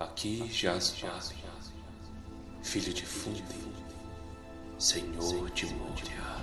Aqui 0.00 0.50
jaz 0.50 0.96
Vale, 0.98 1.36
filho 2.62 2.94
de 2.94 3.04
Fundi, 3.04 3.44
senhor 4.78 5.50
de 5.50 5.66
Moria. 5.74 6.40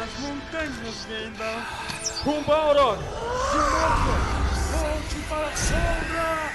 As 0.00 0.20
montanhas 0.20 1.04
Gandalf, 1.06 2.22
rumo 2.24 2.52
à 2.52 2.56
aurora, 2.56 2.98
de 2.98 3.58
Moria, 3.58 4.14
volte 4.70 5.16
para 5.28 5.48
a 5.48 5.56
sombra. 5.56 6.52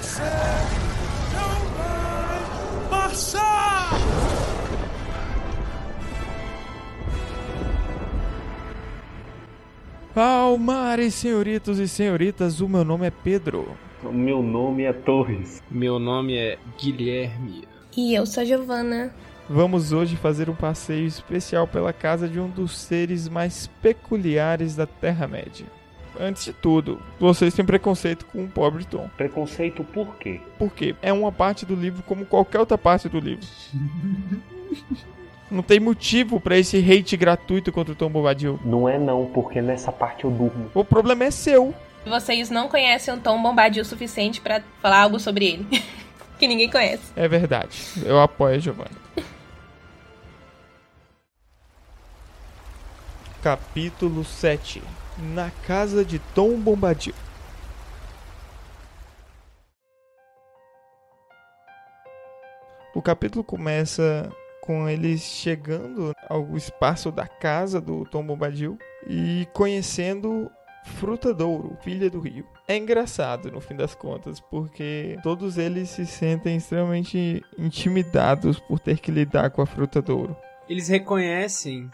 Você 0.00 0.61
Palmares, 10.14 11.14
senhoritos 11.14 11.78
e 11.78 11.88
senhoritas, 11.88 12.60
o 12.60 12.68
meu 12.68 12.84
nome 12.84 13.06
é 13.06 13.10
Pedro. 13.10 13.66
O 14.04 14.12
meu 14.12 14.42
nome 14.42 14.82
é 14.82 14.92
Torres. 14.92 15.62
Meu 15.70 15.98
nome 15.98 16.36
é 16.36 16.58
Guilherme. 16.78 17.66
E 17.96 18.14
eu 18.14 18.26
sou 18.26 18.42
a 18.42 18.44
Giovana. 18.44 19.14
Vamos 19.48 19.90
hoje 19.90 20.14
fazer 20.16 20.50
um 20.50 20.54
passeio 20.54 21.06
especial 21.06 21.66
pela 21.66 21.94
casa 21.94 22.28
de 22.28 22.38
um 22.38 22.46
dos 22.46 22.76
seres 22.76 23.26
mais 23.26 23.68
peculiares 23.80 24.76
da 24.76 24.84
Terra-média. 24.86 25.64
Antes 26.20 26.44
de 26.44 26.52
tudo, 26.52 27.00
vocês 27.18 27.54
têm 27.54 27.64
preconceito 27.64 28.26
com 28.26 28.44
o 28.44 28.48
pobre 28.48 28.84
Tom. 28.84 29.08
Preconceito 29.16 29.82
por 29.82 30.16
quê? 30.16 30.42
Porque 30.58 30.94
é 31.00 31.10
uma 31.10 31.32
parte 31.32 31.64
do 31.64 31.74
livro 31.74 32.02
como 32.02 32.26
qualquer 32.26 32.58
outra 32.58 32.76
parte 32.76 33.08
do 33.08 33.18
livro. 33.18 33.46
Não 35.52 35.62
tem 35.62 35.78
motivo 35.78 36.40
pra 36.40 36.56
esse 36.56 36.78
hate 36.78 37.14
gratuito 37.14 37.70
contra 37.70 37.92
o 37.92 37.96
Tom 37.96 38.08
Bobadil. 38.08 38.58
Não 38.64 38.88
é 38.88 38.98
não, 38.98 39.26
porque 39.26 39.60
nessa 39.60 39.92
parte 39.92 40.24
eu 40.24 40.30
durmo. 40.30 40.70
O 40.72 40.82
problema 40.82 41.24
é 41.24 41.30
seu. 41.30 41.74
Vocês 42.06 42.48
não 42.48 42.68
conhecem 42.68 43.12
o 43.12 43.20
Tom 43.20 43.42
Bombadil 43.42 43.82
o 43.82 43.84
suficiente 43.84 44.40
pra 44.40 44.62
falar 44.80 45.02
algo 45.02 45.20
sobre 45.20 45.44
ele. 45.44 45.66
que 46.40 46.48
ninguém 46.48 46.70
conhece. 46.70 47.02
É 47.14 47.28
verdade. 47.28 47.76
Eu 48.02 48.18
apoio 48.18 48.56
a 48.56 48.58
Giovanna. 48.58 48.96
Capítulo 53.42 54.24
7 54.24 54.82
Na 55.34 55.50
casa 55.66 56.02
de 56.02 56.18
Tom 56.18 56.58
Bombadil. 56.58 57.12
O 62.94 63.02
capítulo 63.02 63.44
começa 63.44 64.32
com 64.62 64.88
eles 64.88 65.20
chegando 65.20 66.14
ao 66.28 66.56
espaço 66.56 67.10
da 67.10 67.26
casa 67.26 67.80
do 67.80 68.04
Tom 68.04 68.24
Bombadil 68.24 68.78
e 69.06 69.46
conhecendo 69.52 70.50
Frutadouro, 70.84 71.76
filha 71.82 72.08
do 72.08 72.20
rio. 72.20 72.46
É 72.66 72.76
engraçado 72.76 73.50
no 73.50 73.60
fim 73.60 73.76
das 73.76 73.94
contas, 73.94 74.40
porque 74.40 75.18
todos 75.22 75.58
eles 75.58 75.90
se 75.90 76.06
sentem 76.06 76.56
extremamente 76.56 77.44
intimidados 77.58 78.58
por 78.60 78.78
ter 78.78 78.98
que 78.98 79.10
lidar 79.10 79.50
com 79.50 79.62
a 79.62 79.66
Frutadouro. 79.66 80.36
Eles 80.68 80.88
reconhecem 80.88 81.90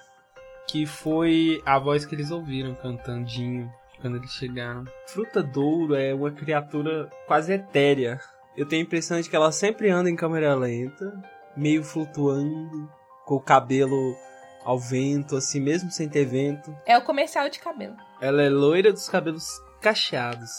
que 0.68 0.84
foi 0.86 1.60
a 1.64 1.78
voz 1.78 2.04
que 2.04 2.14
eles 2.14 2.30
ouviram 2.30 2.74
cantandinho 2.74 3.72
quando 4.00 4.16
eles 4.16 4.30
chegaram. 4.32 4.84
Fruta 5.06 5.42
Douro 5.42 5.94
é 5.94 6.14
uma 6.14 6.30
criatura 6.30 7.08
quase 7.26 7.52
etérea. 7.52 8.20
Eu 8.56 8.66
tenho 8.66 8.82
a 8.82 8.84
impressão 8.84 9.20
de 9.20 9.28
que 9.28 9.36
ela 9.36 9.52
sempre 9.52 9.88
anda 9.88 10.10
em 10.10 10.16
câmera 10.16 10.54
lenta, 10.54 11.12
meio 11.58 11.82
flutuando, 11.82 12.90
com 13.24 13.34
o 13.34 13.40
cabelo 13.40 14.16
ao 14.64 14.78
vento, 14.78 15.36
assim, 15.36 15.60
mesmo 15.60 15.90
sem 15.90 16.08
ter 16.08 16.24
vento. 16.24 16.74
É 16.86 16.96
o 16.96 17.02
comercial 17.02 17.48
de 17.48 17.58
cabelo. 17.58 17.96
Ela 18.20 18.42
é 18.42 18.48
loira 18.48 18.92
dos 18.92 19.08
cabelos 19.08 19.60
cacheados. 19.80 20.50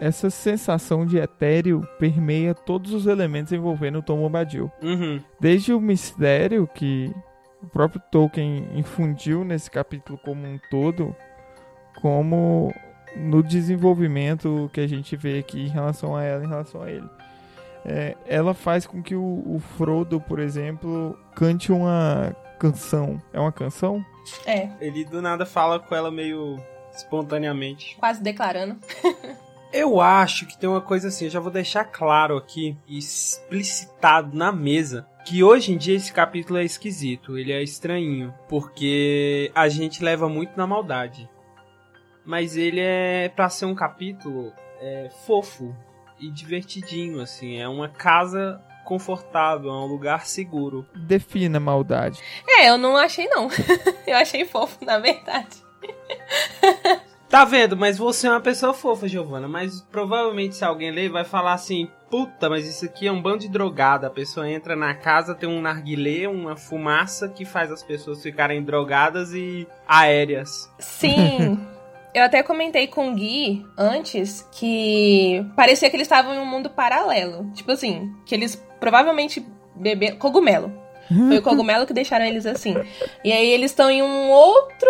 Essa 0.00 0.28
sensação 0.28 1.06
de 1.06 1.18
etéreo 1.18 1.86
permeia 1.98 2.54
todos 2.54 2.92
os 2.92 3.06
elementos 3.06 3.52
envolvendo 3.52 3.98
o 3.98 4.02
Tom 4.02 4.18
Bombadil. 4.18 4.70
Uhum. 4.82 5.22
Desde 5.40 5.72
o 5.72 5.80
mistério 5.80 6.68
que 6.74 7.14
o 7.62 7.66
próprio 7.66 8.02
Tolkien 8.10 8.68
infundiu 8.74 9.44
nesse 9.44 9.70
capítulo 9.70 10.18
como 10.18 10.46
um 10.46 10.58
todo, 10.70 11.14
como 12.00 12.74
no 13.16 13.42
desenvolvimento 13.42 14.68
que 14.72 14.80
a 14.80 14.86
gente 14.86 15.16
vê 15.16 15.38
aqui 15.38 15.62
em 15.62 15.68
relação 15.68 16.16
a 16.16 16.22
ela, 16.22 16.44
em 16.44 16.48
relação 16.48 16.82
a 16.82 16.90
ele. 16.90 17.08
É, 17.84 18.16
ela 18.26 18.54
faz 18.54 18.86
com 18.86 19.02
que 19.02 19.14
o, 19.14 19.42
o 19.46 19.58
Frodo, 19.76 20.20
por 20.20 20.38
exemplo, 20.38 21.18
cante 21.34 21.70
uma 21.70 22.34
canção. 22.58 23.20
É 23.32 23.38
uma 23.38 23.52
canção? 23.52 24.04
É, 24.46 24.70
Ele 24.80 25.04
do 25.04 25.20
nada 25.20 25.44
fala 25.44 25.78
com 25.78 25.94
ela 25.94 26.10
meio 26.10 26.58
espontaneamente. 26.94 27.96
quase 27.98 28.22
declarando. 28.22 28.76
Eu 29.72 30.00
acho 30.00 30.46
que 30.46 30.56
tem 30.56 30.68
uma 30.68 30.80
coisa 30.80 31.08
assim, 31.08 31.24
eu 31.24 31.30
já 31.32 31.40
vou 31.40 31.50
deixar 31.50 31.84
claro 31.84 32.36
aqui, 32.36 32.76
explicitado 32.86 34.36
na 34.36 34.52
mesa, 34.52 35.04
que 35.26 35.42
hoje 35.42 35.72
em 35.72 35.76
dia 35.76 35.96
esse 35.96 36.12
capítulo 36.12 36.60
é 36.60 36.64
esquisito, 36.64 37.36
ele 37.36 37.50
é 37.50 37.60
estranho, 37.60 38.32
porque 38.48 39.50
a 39.52 39.68
gente 39.68 40.00
leva 40.04 40.28
muito 40.28 40.56
na 40.56 40.64
maldade. 40.64 41.28
Mas 42.24 42.56
ele 42.56 42.78
é 42.80 43.28
pra 43.28 43.48
ser 43.48 43.64
um 43.66 43.74
capítulo 43.74 44.52
é, 44.80 45.10
fofo 45.26 45.74
e 46.20 46.30
divertidinho, 46.30 47.20
assim, 47.20 47.58
é 47.58 47.68
uma 47.68 47.88
casa 47.88 48.60
confortável, 48.84 49.70
é 49.70 49.74
um 49.74 49.86
lugar 49.86 50.26
seguro. 50.26 50.86
Defina 50.94 51.58
maldade. 51.58 52.20
É, 52.46 52.68
eu 52.68 52.78
não 52.78 52.96
achei 52.96 53.26
não. 53.28 53.48
eu 54.06 54.16
achei 54.16 54.44
fofo, 54.44 54.84
na 54.84 54.98
verdade. 54.98 55.64
Tá 57.28 57.44
vendo? 57.44 57.76
Mas 57.76 57.98
você 57.98 58.28
é 58.28 58.30
uma 58.30 58.40
pessoa 58.40 58.72
fofa, 58.72 59.08
Giovana. 59.08 59.48
Mas 59.48 59.80
provavelmente 59.90 60.54
se 60.54 60.64
alguém 60.64 60.92
ler, 60.92 61.10
vai 61.10 61.24
falar 61.24 61.54
assim: 61.54 61.90
Puta, 62.08 62.48
mas 62.48 62.64
isso 62.64 62.84
aqui 62.84 63.08
é 63.08 63.12
um 63.12 63.20
bando 63.20 63.38
de 63.38 63.48
drogada. 63.48 64.06
A 64.06 64.10
pessoa 64.10 64.48
entra 64.48 64.76
na 64.76 64.94
casa, 64.94 65.34
tem 65.34 65.48
um 65.48 65.60
narguilé, 65.60 66.28
uma 66.28 66.56
fumaça 66.56 67.28
que 67.28 67.44
faz 67.44 67.72
as 67.72 67.82
pessoas 67.82 68.22
ficarem 68.22 68.62
drogadas 68.62 69.32
e 69.32 69.66
aéreas. 69.84 70.70
Sim. 70.78 71.58
Eu 72.14 72.22
até 72.22 72.42
comentei 72.44 72.86
com 72.86 73.10
o 73.10 73.14
Gui 73.14 73.66
antes 73.76 74.48
que 74.52 75.44
parecia 75.56 75.90
que 75.90 75.96
eles 75.96 76.06
estavam 76.06 76.32
em 76.32 76.38
um 76.38 76.46
mundo 76.46 76.70
paralelo. 76.70 77.50
Tipo 77.52 77.72
assim, 77.72 78.14
que 78.24 78.34
eles 78.34 78.62
provavelmente 78.78 79.44
beberam. 79.74 80.16
Cogumelo. 80.16 80.72
Foi 81.08 81.38
o 81.38 81.42
cogumelo 81.42 81.86
que 81.86 81.92
deixaram 81.92 82.24
eles 82.24 82.46
assim. 82.46 82.74
E 83.24 83.32
aí 83.32 83.50
eles 83.50 83.72
estão 83.72 83.90
em 83.90 84.02
um 84.02 84.30
outro. 84.30 84.88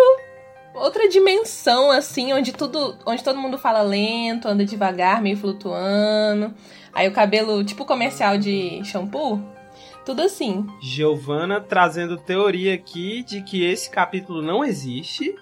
Outra 0.75 1.07
dimensão, 1.07 1.89
assim, 1.89 2.31
onde 2.31 2.53
tudo. 2.53 2.97
Onde 3.05 3.23
todo 3.23 3.39
mundo 3.39 3.57
fala 3.57 3.81
lento, 3.81 4.47
anda 4.47 4.63
devagar, 4.63 5.21
meio 5.21 5.35
flutuando. 5.35 6.53
Aí 6.93 7.07
o 7.07 7.11
cabelo, 7.11 7.63
tipo 7.63 7.85
comercial 7.85 8.37
de 8.37 8.83
shampoo. 8.83 9.41
Tudo 10.05 10.21
assim. 10.21 10.65
Giovana 10.79 11.59
trazendo 11.59 12.17
teoria 12.17 12.75
aqui 12.75 13.23
de 13.23 13.41
que 13.41 13.65
esse 13.65 13.89
capítulo 13.89 14.41
não 14.41 14.63
existe. 14.63 15.35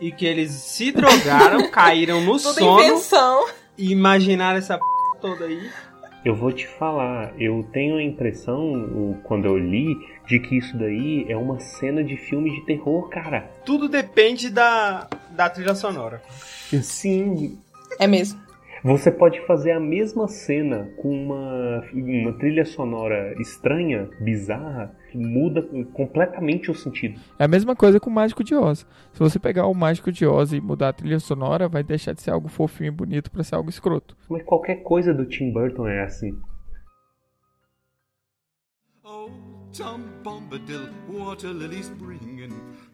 E 0.00 0.12
que 0.12 0.26
eles 0.26 0.50
se 0.50 0.92
drogaram, 0.92 1.68
caíram 1.72 2.20
no 2.20 2.38
Tudo 2.38 2.52
sono 2.54 2.80
invenção. 2.80 3.46
e 3.78 3.92
imaginaram 3.92 4.58
essa 4.58 4.76
p 4.78 4.84
toda 5.20 5.44
aí. 5.46 5.70
Eu 6.24 6.34
vou 6.34 6.50
te 6.50 6.66
falar, 6.66 7.32
eu 7.40 7.64
tenho 7.72 7.96
a 7.98 8.02
impressão, 8.02 9.16
quando 9.22 9.44
eu 9.46 9.56
li, 9.56 9.94
de 10.26 10.40
que 10.40 10.58
isso 10.58 10.76
daí 10.76 11.24
é 11.28 11.36
uma 11.36 11.60
cena 11.60 12.02
de 12.02 12.16
filme 12.16 12.50
de 12.50 12.66
terror, 12.66 13.08
cara. 13.08 13.48
Tudo 13.64 13.88
depende 13.88 14.50
da, 14.50 15.06
da 15.30 15.48
trilha 15.48 15.74
sonora. 15.76 16.20
Sim, 16.82 17.56
É 18.00 18.08
mesmo. 18.08 18.40
Você 18.86 19.10
pode 19.10 19.44
fazer 19.46 19.72
a 19.72 19.80
mesma 19.80 20.28
cena 20.28 20.88
com 20.96 21.10
uma, 21.10 21.82
uma 21.92 22.32
trilha 22.34 22.64
sonora 22.64 23.34
estranha, 23.40 24.08
bizarra, 24.20 24.94
que 25.10 25.18
muda 25.18 25.60
completamente 25.92 26.70
o 26.70 26.74
sentido. 26.74 27.18
É 27.36 27.44
a 27.44 27.48
mesma 27.48 27.74
coisa 27.74 27.98
com 27.98 28.08
o 28.08 28.12
Mágico 28.12 28.44
de 28.44 28.54
Oz. 28.54 28.86
Se 29.12 29.18
você 29.18 29.40
pegar 29.40 29.66
o 29.66 29.74
Mágico 29.74 30.12
de 30.12 30.24
Oz 30.24 30.52
e 30.52 30.60
mudar 30.60 30.90
a 30.90 30.92
trilha 30.92 31.18
sonora, 31.18 31.68
vai 31.68 31.82
deixar 31.82 32.12
de 32.12 32.22
ser 32.22 32.30
algo 32.30 32.48
fofinho 32.48 32.88
e 32.88 32.92
bonito 32.92 33.28
pra 33.28 33.42
ser 33.42 33.56
algo 33.56 33.68
escroto. 33.68 34.16
Mas 34.30 34.44
qualquer 34.44 34.76
coisa 34.84 35.12
do 35.12 35.26
Tim 35.26 35.52
Burton 35.52 35.88
é 35.88 36.04
assim. 36.04 36.38
Oh, 39.04 39.30
Tom 39.76 40.00
Bombadil, 40.22 40.90
water 41.12 41.50
lilies 41.50 41.88
bringing, 41.90 42.52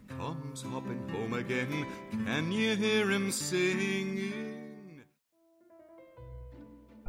comes 0.08 0.62
hopping 0.62 1.00
home 1.12 1.34
again. 1.34 1.86
Can 2.24 2.50
you 2.50 2.76
hear 2.76 3.10
him 3.10 3.30
singing? 3.30 4.51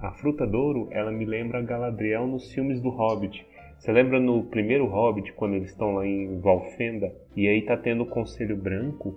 A 0.04 0.12
Fruta 0.12 0.46
Douro, 0.46 0.90
ela 0.92 1.14
me 1.14 1.24
lembra 1.24 1.62
Galadriel 1.62 2.28
nos 2.28 2.52
filmes 2.52 2.82
do 2.82 2.90
Hobbit. 2.90 3.48
Você 3.80 3.90
lembra 3.90 4.20
no 4.20 4.44
primeiro 4.44 4.86
Hobbit, 4.86 5.32
quando 5.32 5.54
eles 5.54 5.70
estão 5.70 5.96
lá 5.96 6.06
em 6.06 6.42
Valfenda, 6.42 7.10
e 7.38 7.48
aí 7.48 7.62
tá 7.62 7.78
tendo 7.78 8.04
o 8.04 8.06
Conselho 8.06 8.58
Branco, 8.58 9.16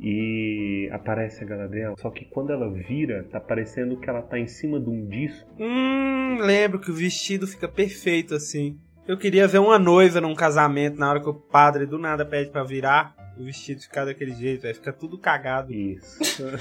e 0.00 0.88
aparece 0.90 1.44
a 1.44 1.46
Galadriel. 1.46 1.96
Só 1.98 2.08
que 2.08 2.24
quando 2.24 2.50
ela 2.50 2.72
vira, 2.72 3.24
tá 3.30 3.38
parecendo 3.38 3.98
que 3.98 4.08
ela 4.08 4.22
tá 4.22 4.38
em 4.38 4.46
cima 4.46 4.80
de 4.80 4.88
um 4.88 5.06
disco. 5.06 5.46
Hum, 5.60 6.38
lembro 6.40 6.80
que 6.80 6.90
o 6.90 6.94
vestido 6.94 7.46
fica 7.46 7.68
perfeito 7.68 8.34
assim. 8.34 8.78
Eu 9.06 9.18
queria 9.18 9.46
ver 9.46 9.58
uma 9.58 9.78
noiva 9.78 10.18
num 10.18 10.34
casamento 10.34 10.98
na 10.98 11.10
hora 11.10 11.20
que 11.20 11.28
o 11.28 11.34
padre 11.34 11.84
do 11.84 11.98
nada 11.98 12.24
pede 12.24 12.48
pra 12.48 12.64
virar. 12.64 13.14
O 13.38 13.44
vestido 13.44 13.82
ficar 13.82 14.06
daquele 14.06 14.32
jeito, 14.32 14.66
aí 14.66 14.72
fica 14.72 14.94
tudo 14.94 15.18
cagado. 15.18 15.74
Isso. 15.74 16.42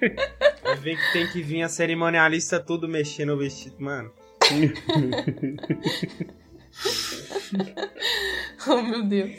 vem 0.76 0.96
que 0.96 1.12
tem 1.12 1.26
que 1.26 1.42
vir 1.42 1.62
a 1.62 1.68
cerimonialista 1.68 2.60
tudo 2.60 2.88
mexendo 2.88 3.34
o 3.34 3.38
vestido, 3.38 3.76
mano. 3.78 4.10
oh, 8.68 8.82
meu 8.82 9.04
Deus. 9.04 9.30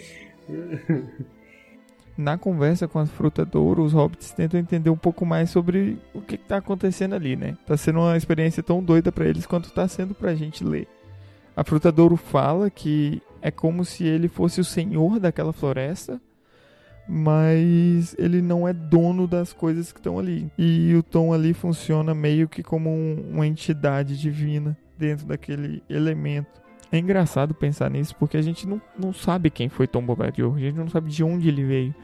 Na 2.17 2.37
conversa 2.37 2.87
com 2.87 2.99
a 2.99 3.05
fruta 3.05 3.45
Douro, 3.45 3.83
os 3.83 3.93
hobbits 3.93 4.31
tentam 4.31 4.59
entender 4.59 4.89
um 4.89 4.97
pouco 4.97 5.25
mais 5.25 5.49
sobre 5.49 5.97
o 6.13 6.21
que, 6.21 6.35
está 6.35 6.57
acontecendo 6.57 7.15
ali, 7.15 7.35
né? 7.35 7.57
Tá 7.65 7.75
sendo 7.75 7.99
uma 7.99 8.17
experiência 8.17 8.61
tão 8.61 8.83
doida 8.83 9.11
para 9.11 9.25
eles 9.25 9.45
quanto 9.45 9.71
tá 9.71 9.87
sendo 9.87 10.13
pra 10.13 10.35
gente 10.35 10.63
ler. 10.63 10.87
A 11.55 11.63
fruta 11.63 11.91
Douro 11.91 12.15
fala 12.15 12.69
que 12.69 13.21
é 13.41 13.49
como 13.49 13.83
se 13.83 14.05
ele 14.05 14.27
fosse 14.27 14.61
o 14.61 14.65
senhor 14.65 15.19
daquela 15.19 15.51
floresta, 15.51 16.21
mas 17.07 18.15
ele 18.17 18.41
não 18.41 18.67
é 18.67 18.73
dono 18.73 19.27
das 19.27 19.53
coisas 19.53 19.91
que 19.91 19.99
estão 19.99 20.17
ali. 20.19 20.51
E 20.57 20.93
o 20.95 21.03
Tom 21.03 21.33
ali 21.33 21.53
funciona 21.53 22.13
meio 22.13 22.47
que 22.47 22.63
como 22.63 22.89
um, 22.89 23.31
uma 23.33 23.47
entidade 23.47 24.17
divina 24.17 24.77
dentro 24.97 25.25
daquele 25.25 25.83
elemento. 25.89 26.61
É 26.91 26.97
engraçado 26.97 27.53
pensar 27.53 27.89
nisso 27.89 28.15
porque 28.17 28.37
a 28.37 28.41
gente 28.41 28.67
não, 28.67 28.81
não 28.97 29.13
sabe 29.13 29.49
quem 29.49 29.69
foi 29.69 29.87
Tom 29.87 30.05
Bombadil, 30.05 30.53
a 30.55 30.59
gente 30.59 30.75
não 30.75 30.89
sabe 30.89 31.09
de 31.09 31.23
onde 31.23 31.47
ele 31.47 31.63
veio. 31.63 31.95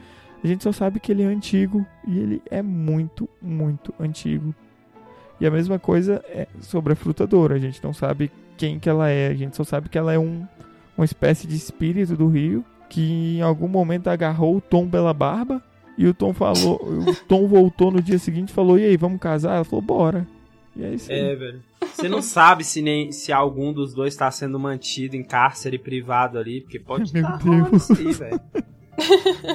A 0.42 0.46
gente 0.46 0.62
só 0.62 0.72
sabe 0.72 1.00
que 1.00 1.12
ele 1.12 1.22
é 1.22 1.26
antigo 1.26 1.84
e 2.06 2.18
ele 2.18 2.42
é 2.50 2.62
muito, 2.62 3.28
muito 3.42 3.92
antigo. 3.98 4.54
E 5.40 5.46
a 5.46 5.50
mesma 5.50 5.78
coisa 5.78 6.24
é 6.28 6.48
sobre 6.60 6.92
a 6.92 6.96
frutadora, 6.96 7.54
a 7.54 7.58
gente 7.58 7.82
não 7.82 7.92
sabe 7.92 8.30
quem 8.56 8.78
que 8.78 8.88
ela 8.88 9.08
é, 9.08 9.28
a 9.28 9.34
gente 9.34 9.56
só 9.56 9.62
sabe 9.62 9.88
que 9.88 9.96
ela 9.96 10.12
é 10.12 10.18
um, 10.18 10.46
uma 10.96 11.04
espécie 11.04 11.46
de 11.46 11.54
espírito 11.54 12.16
do 12.16 12.28
rio 12.28 12.64
que 12.88 13.36
em 13.36 13.42
algum 13.42 13.68
momento 13.68 14.08
agarrou 14.08 14.56
o 14.56 14.60
Tom 14.60 14.88
pela 14.88 15.12
barba 15.12 15.62
e 15.96 16.06
o 16.06 16.14
Tom 16.14 16.32
falou, 16.32 16.76
o 17.06 17.14
Tom 17.26 17.46
voltou 17.46 17.90
no 17.90 18.02
dia 18.02 18.18
seguinte 18.18 18.50
e 18.50 18.52
falou: 18.54 18.78
"E 18.78 18.84
aí, 18.84 18.96
vamos 18.96 19.20
casar?" 19.20 19.56
Ela 19.56 19.64
falou: 19.64 19.82
"Bora". 19.82 20.26
E 20.76 20.84
é 20.84 20.94
isso. 20.94 21.10
Aí. 21.10 21.18
É, 21.18 21.34
velho. 21.34 21.62
Você 21.92 22.08
não 22.08 22.22
sabe 22.22 22.62
se 22.62 22.80
nem 22.80 23.10
se 23.10 23.32
algum 23.32 23.72
dos 23.72 23.92
dois 23.92 24.14
está 24.14 24.30
sendo 24.30 24.58
mantido 24.58 25.16
em 25.16 25.24
cárcere 25.24 25.76
privado 25.76 26.38
ali, 26.38 26.60
porque 26.60 26.78
pode 26.78 27.04
estar 27.14 27.36
rolando 27.36 27.76
assim, 27.76 28.12
velho. 28.12 28.40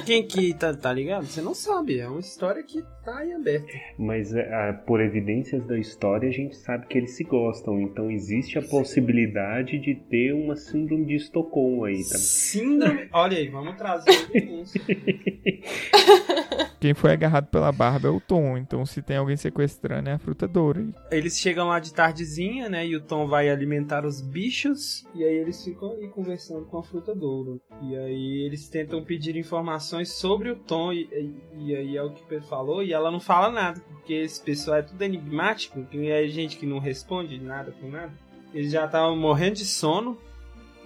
Quem 0.06 0.26
que 0.26 0.54
tá, 0.54 0.74
tá 0.74 0.92
ligado? 0.92 1.26
Você 1.26 1.40
não 1.40 1.54
sabe, 1.54 1.98
é 1.98 2.08
uma 2.08 2.20
história 2.20 2.62
que 2.62 2.82
tá 3.04 3.18
aí 3.18 3.32
aberta. 3.32 3.72
Mas 3.98 4.34
é, 4.34 4.72
por 4.86 5.00
evidências 5.00 5.64
da 5.66 5.78
história, 5.78 6.28
a 6.28 6.32
gente 6.32 6.56
sabe 6.56 6.86
que 6.86 6.98
eles 6.98 7.16
se 7.16 7.24
gostam, 7.24 7.80
então 7.80 8.10
existe 8.10 8.58
a 8.58 8.62
possibilidade 8.62 9.78
de 9.78 9.94
ter 9.94 10.32
uma 10.32 10.56
síndrome 10.56 11.06
de 11.06 11.14
Estocolmo 11.14 11.84
aí, 11.84 11.98
tá? 11.98 12.18
Síndrome? 12.18 13.08
Olha 13.12 13.38
aí, 13.38 13.48
vamos 13.48 13.76
trazer 13.76 14.14
Quem 16.84 16.92
foi 16.92 17.12
agarrado 17.12 17.46
pela 17.46 17.72
barba 17.72 18.08
é 18.08 18.10
o 18.10 18.20
Tom, 18.20 18.58
então 18.58 18.84
se 18.84 19.00
tem 19.00 19.16
alguém 19.16 19.38
sequestrando 19.38 20.10
é 20.10 20.12
a 20.12 20.18
fruta 20.18 20.46
doura. 20.46 20.86
Eles 21.10 21.38
chegam 21.38 21.68
lá 21.68 21.80
de 21.80 21.94
tardezinha, 21.94 22.68
né, 22.68 22.86
e 22.86 22.94
o 22.94 23.00
Tom 23.00 23.26
vai 23.26 23.48
alimentar 23.48 24.04
os 24.04 24.20
bichos, 24.20 25.02
e 25.14 25.24
aí 25.24 25.34
eles 25.34 25.64
ficam 25.64 25.92
ali 25.92 26.08
conversando 26.08 26.66
com 26.66 26.76
a 26.76 26.82
fruta 26.82 27.14
doura. 27.14 27.58
E 27.80 27.96
aí 27.96 28.44
eles 28.44 28.68
tentam 28.68 29.02
pedir 29.02 29.34
informações 29.34 30.12
sobre 30.12 30.50
o 30.50 30.56
Tom, 30.56 30.92
e, 30.92 31.08
e, 31.10 31.68
e 31.68 31.74
aí 31.74 31.96
é 31.96 32.02
o 32.02 32.12
que 32.12 32.22
o 32.22 32.26
Pedro 32.26 32.46
falou, 32.48 32.82
e 32.82 32.92
ela 32.92 33.10
não 33.10 33.18
fala 33.18 33.50
nada, 33.50 33.80
porque 33.80 34.12
esse 34.12 34.42
pessoal 34.42 34.76
é 34.76 34.82
tudo 34.82 35.00
enigmático, 35.00 35.86
e 35.90 36.10
é 36.10 36.28
gente 36.28 36.58
que 36.58 36.66
não 36.66 36.80
responde 36.80 37.40
nada 37.40 37.72
com 37.80 37.88
nada. 37.88 38.12
Eles 38.52 38.70
já 38.70 38.84
estavam 38.84 39.16
morrendo 39.16 39.54
de 39.54 39.64
sono, 39.64 40.18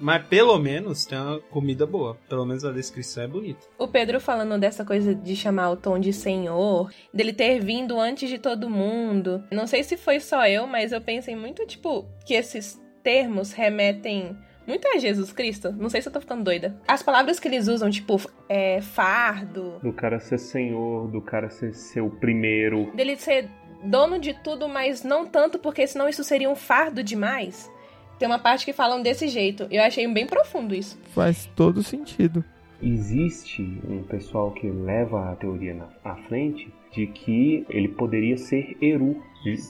mas 0.00 0.26
pelo 0.26 0.58
menos 0.58 1.04
tem 1.04 1.18
uma 1.18 1.40
comida 1.40 1.86
boa. 1.86 2.16
Pelo 2.28 2.44
menos 2.44 2.64
a 2.64 2.72
descrição 2.72 3.24
é 3.24 3.26
bonita. 3.26 3.66
O 3.78 3.88
Pedro 3.88 4.20
falando 4.20 4.58
dessa 4.58 4.84
coisa 4.84 5.14
de 5.14 5.36
chamar 5.36 5.70
o 5.70 5.76
Tom 5.76 5.98
de 5.98 6.12
senhor, 6.12 6.90
dele 7.12 7.32
ter 7.32 7.60
vindo 7.60 7.98
antes 7.98 8.28
de 8.28 8.38
todo 8.38 8.70
mundo. 8.70 9.42
Não 9.50 9.66
sei 9.66 9.82
se 9.82 9.96
foi 9.96 10.20
só 10.20 10.46
eu, 10.46 10.66
mas 10.66 10.92
eu 10.92 11.00
pensei 11.00 11.34
muito, 11.34 11.66
tipo, 11.66 12.06
que 12.24 12.34
esses 12.34 12.80
termos 13.02 13.52
remetem 13.52 14.36
muito 14.66 14.86
a 14.86 14.98
Jesus 14.98 15.32
Cristo. 15.32 15.72
Não 15.72 15.88
sei 15.88 16.02
se 16.02 16.08
eu 16.08 16.12
tô 16.12 16.20
ficando 16.20 16.44
doida. 16.44 16.78
As 16.86 17.02
palavras 17.02 17.40
que 17.40 17.48
eles 17.48 17.68
usam, 17.68 17.88
tipo, 17.88 18.20
é, 18.48 18.82
fardo. 18.82 19.78
Do 19.82 19.92
cara 19.94 20.20
ser 20.20 20.38
senhor, 20.38 21.10
do 21.10 21.22
cara 21.22 21.48
ser 21.48 21.72
seu 21.74 22.10
primeiro. 22.10 22.90
Dele 22.94 23.16
ser 23.16 23.48
dono 23.82 24.18
de 24.18 24.34
tudo, 24.34 24.68
mas 24.68 25.02
não 25.02 25.26
tanto, 25.26 25.58
porque 25.58 25.86
senão 25.86 26.08
isso 26.08 26.22
seria 26.22 26.50
um 26.50 26.56
fardo 26.56 27.02
demais. 27.02 27.70
Tem 28.18 28.26
uma 28.26 28.38
parte 28.38 28.64
que 28.64 28.72
falam 28.72 29.02
desse 29.02 29.28
jeito. 29.28 29.66
Eu 29.70 29.82
achei 29.82 30.06
bem 30.12 30.26
profundo 30.26 30.74
isso. 30.74 30.98
Faz 31.14 31.48
todo 31.54 31.82
sentido. 31.82 32.44
Existe 32.80 33.62
um 33.88 34.02
pessoal 34.04 34.52
que 34.52 34.68
leva 34.68 35.32
a 35.32 35.36
teoria 35.36 35.74
na, 35.74 35.88
à 36.04 36.14
frente 36.28 36.72
de 36.92 37.06
que 37.06 37.66
ele 37.68 37.88
poderia 37.88 38.36
ser 38.36 38.76
Eru, 38.80 39.20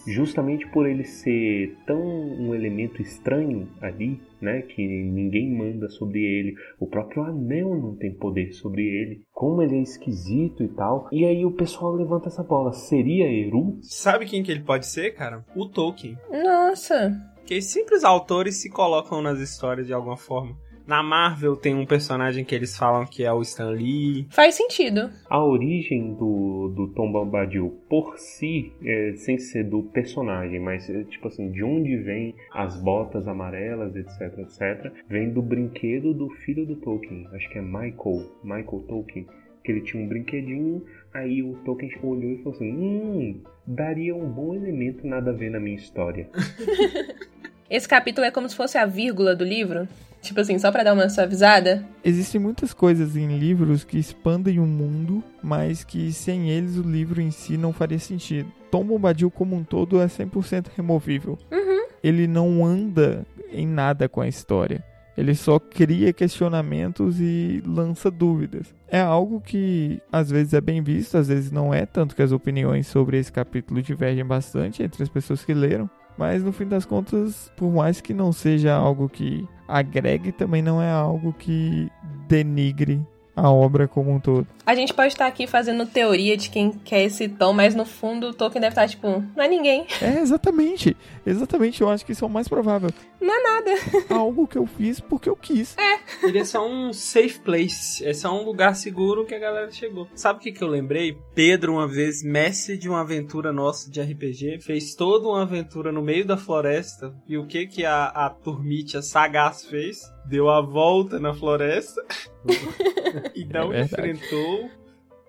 justamente 0.07 0.67
por 0.69 0.87
ele 0.87 1.05
ser 1.05 1.77
tão 1.87 2.01
um 2.01 2.55
elemento 2.55 3.03
estranho 3.03 3.69
ali, 3.81 4.21
né, 4.41 4.63
que 4.63 4.87
ninguém 4.87 5.51
manda 5.51 5.89
sobre 5.89 6.21
ele, 6.21 6.55
o 6.79 6.87
próprio 6.87 7.25
anel 7.25 7.75
não 7.75 7.97
tem 7.97 8.13
poder 8.15 8.53
sobre 8.53 8.83
ele, 8.83 9.23
como 9.33 9.63
ele 9.63 9.77
é 9.77 9.83
esquisito 9.83 10.63
e 10.63 10.69
tal. 10.69 11.09
E 11.11 11.25
aí 11.25 11.45
o 11.45 11.53
pessoal 11.53 11.95
levanta 11.95 12.29
essa 12.29 12.43
bola, 12.43 12.73
seria 12.73 13.27
Eru? 13.27 13.79
Sabe 13.83 14.27
quem 14.27 14.43
que 14.43 14.51
ele 14.51 14.63
pode 14.63 14.87
ser, 14.87 15.15
cara? 15.15 15.45
O 15.57 15.67
Tolkien. 15.67 16.17
Nossa. 16.31 17.17
Que 17.49 17.63
simples 17.63 18.05
autores 18.05 18.57
se 18.57 18.69
colocam 18.69 19.23
nas 19.23 19.41
histórias 19.41 19.87
de 19.87 19.95
alguma 19.95 20.19
forma. 20.19 20.55
Na 20.87 21.03
Marvel 21.03 21.57
tem 21.57 21.75
um 21.75 21.87
personagem 21.87 22.45
que 22.45 22.55
eles 22.55 22.77
falam 22.77 23.07
que 23.07 23.25
é 23.25 23.33
o 23.33 23.41
Stan 23.41 23.71
Lee. 23.71 24.27
Faz 24.29 24.55
sentido. 24.55 25.09
A 25.31 25.43
origem 25.43 26.13
do, 26.13 26.71
do 26.77 26.89
Tom 26.89 27.11
Bombadil 27.11 27.71
por 27.89 28.19
si, 28.19 28.75
é, 28.85 29.15
sem 29.15 29.39
ser 29.39 29.65
do 29.65 29.83
personagem, 29.83 30.61
mas 30.61 30.91
é, 30.91 31.05
tipo 31.05 31.29
assim, 31.29 31.51
de 31.51 31.65
onde 31.65 31.97
vem 31.97 32.35
as 32.53 32.79
botas 32.83 33.27
amarelas, 33.27 33.97
etc, 33.97 34.41
etc, 34.41 34.93
vem 35.09 35.33
do 35.33 35.41
brinquedo 35.41 36.13
do 36.13 36.29
filho 36.45 36.67
do 36.67 36.77
Tolkien. 36.77 37.27
Acho 37.33 37.49
que 37.49 37.57
é 37.57 37.63
Michael, 37.63 38.31
Michael 38.45 38.85
Tolkien. 38.87 39.27
Que 39.65 39.73
ele 39.73 39.81
tinha 39.81 40.05
um 40.05 40.07
brinquedinho, 40.07 40.85
aí 41.15 41.43
o 41.43 41.55
Tolkien 41.65 41.91
olhou 42.03 42.31
e 42.31 42.37
falou 42.43 42.53
assim: 42.53 42.71
Hum, 42.71 43.43
daria 43.67 44.15
um 44.15 44.31
bom 44.31 44.55
elemento 44.55 45.07
nada 45.07 45.31
a 45.31 45.35
ver 45.35 45.51
na 45.51 45.59
minha 45.59 45.77
história. 45.77 46.29
Esse 47.71 47.87
capítulo 47.87 48.27
é 48.27 48.31
como 48.31 48.49
se 48.49 48.57
fosse 48.57 48.79
a 48.79 48.87
vírgula 48.87 49.37
do 49.37 49.45
livro. 49.45 49.87
Tipo 50.23 50.41
assim, 50.41 50.59
só 50.59 50.73
para 50.73 50.83
dar 50.83 50.95
uma 50.95 51.09
suavizada. 51.09 51.85
Existem 52.03 52.41
muitas 52.41 52.73
coisas 52.73 53.17
em 53.17 53.39
livros 53.39 53.85
que 53.85 53.99
expandem 53.99 54.59
o 54.59 54.67
mundo, 54.67 55.23
mas 55.43 55.85
que 55.85 56.13
sem 56.13 56.51
eles 56.51 56.77
o 56.77 56.83
livro 56.83 57.21
em 57.21 57.31
si 57.31 57.57
não 57.57 57.73
faria 57.73 57.99
sentido. 57.99 58.51
Tom 58.71 58.85
Bombadil 58.85 59.31
como 59.31 59.55
um 59.55 59.63
todo 59.63 60.01
é 60.01 60.07
100% 60.07 60.67
removível. 60.77 61.39
Uhum. 61.53 61.87
Ele 62.03 62.27
não 62.27 62.65
anda 62.65 63.25
em 63.53 63.67
nada 63.67 64.09
com 64.09 64.21
a 64.21 64.29
história. 64.29 64.83
Ele 65.17 65.35
só 65.35 65.59
cria 65.59 66.13
questionamentos 66.13 67.21
e 67.21 67.63
lança 67.67 68.11
dúvidas. 68.11 68.73
É 68.89 69.01
algo 69.01 69.41
que 69.41 70.01
às 70.13 70.31
vezes 70.31 70.55
é 70.55 70.61
bem 70.61 70.81
visto, 70.81 71.19
às 71.19 71.29
vezes 71.29 71.51
não 71.51 71.75
é, 71.75 71.85
tanto 71.85 72.15
que 72.15 72.23
as 72.23 72.31
opiniões 72.31 72.87
sobre 72.87 73.19
esse 73.19 73.33
capítulo 73.33 73.83
divergem 73.83 74.25
bastante 74.25 74.83
entre 74.83 75.03
as 75.03 75.09
pessoas 75.09 75.45
que 75.45 75.53
leram. 75.53 75.91
Mas 76.19 76.43
no 76.43 76.53
fim 76.53 76.67
das 76.67 76.85
contas, 76.85 77.51
por 77.57 77.73
mais 77.73 78.01
que 78.01 78.13
não 78.13 78.33
seja 78.33 78.75
algo 78.75 79.09
que 79.09 79.49
agregue, 79.69 80.33
também 80.33 80.61
não 80.61 80.83
é 80.83 80.91
algo 80.91 81.33
que 81.33 81.89
denigre 82.27 83.01
a 83.39 83.51
obra 83.51 83.87
como 83.87 84.11
um 84.11 84.19
todo. 84.19 84.47
A 84.67 84.75
gente 84.75 84.93
pode 84.93 85.13
estar 85.13 85.27
aqui 85.27 85.47
fazendo 85.47 85.87
teoria 85.87 86.37
de 86.37 86.51
quem 86.51 86.73
quer 86.73 87.05
esse 87.05 87.29
tom, 87.29 87.53
mas 87.53 87.75
no 87.75 87.85
fundo 87.85 88.29
o 88.29 88.35
Tolkien 88.35 88.61
deve 88.61 88.73
estar 88.73 88.89
tipo, 88.89 89.25
não 89.35 89.45
é 89.45 89.49
ninguém. 89.49 89.87
É, 90.09 90.21
exatamente. 90.21 90.97
Exatamente, 91.27 91.83
eu 91.83 91.91
acho 91.91 92.07
que 92.07 92.13
isso 92.13 92.25
é 92.25 92.29
o 92.29 92.31
mais 92.31 92.49
provável. 92.49 92.89
Não 93.21 93.35
é 93.35 93.43
nada. 93.43 93.71
Algo 94.15 94.47
que 94.47 94.57
eu 94.57 94.65
fiz 94.65 95.01
porque 95.01 95.29
eu 95.29 95.37
quis. 95.37 95.77
É. 95.77 96.27
Ele 96.27 96.39
é 96.39 96.45
só 96.45 96.67
um 96.67 96.93
safe 96.93 97.41
place. 97.41 98.05
É 98.07 98.15
só 98.15 98.33
um 98.33 98.45
lugar 98.45 98.75
seguro 98.75 99.27
que 99.27 99.35
a 99.35 99.39
galera 99.39 99.71
chegou. 99.71 100.09
Sabe 100.15 100.39
o 100.39 100.43
que, 100.43 100.53
que 100.53 100.63
eu 100.63 100.69
lembrei? 100.69 101.19
Pedro, 101.35 101.75
uma 101.75 101.87
vez, 101.87 102.23
mestre 102.23 102.79
de 102.79 102.89
uma 102.89 103.01
aventura 103.01 103.53
nossa 103.53 103.91
de 103.91 104.01
RPG, 104.01 104.61
fez 104.61 104.95
toda 104.95 105.29
uma 105.29 105.43
aventura 105.43 105.93
no 105.93 106.01
meio 106.01 106.25
da 106.25 106.37
floresta. 106.37 107.15
E 107.27 107.37
o 107.37 107.47
que 107.47 107.67
que 107.67 107.85
a, 107.85 108.07
a 108.07 108.31
turmite, 108.31 108.97
a 108.97 109.03
sagaz 109.03 109.65
fez? 109.65 110.01
Deu 110.27 110.49
a 110.49 110.61
volta 110.61 111.19
na 111.19 111.35
floresta 111.35 112.05
e 113.35 113.45
não 113.45 113.73
é 113.73 113.83
enfrentou 113.83 114.71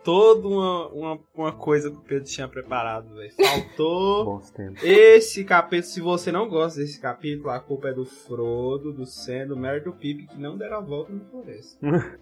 toda 0.04 0.48
uma, 0.48 0.88
uma, 0.90 1.20
uma, 1.36 1.52
coisa 1.52 1.92
que 1.92 1.98
o 1.98 2.02
Pedro 2.02 2.26
tinha 2.26 2.48
preparado, 2.48 3.16
velho. 3.16 3.32
Faltou 3.32 4.42
esse 4.84 5.44
capítulo. 5.44 5.84
Se 5.84 6.02
você 6.02 6.32
não 6.32 6.48
gosta 6.48 6.80
desse 6.80 7.00
capítulo, 7.00 7.50
a 7.50 7.60
culpa 7.60 7.90
é 7.90 7.94
do 7.94 8.06
Frodo, 8.06 8.94
do 8.94 9.06
Sam, 9.06 9.48
do 9.48 9.58
Merry 9.58 9.82
do 9.82 9.94
Pipe, 9.94 10.28
que 10.28 10.40
não 10.40 10.58
deram 10.58 10.78
a 10.78 10.82
volta 10.82 11.14
na 11.14 11.24
floresta. 11.26 11.80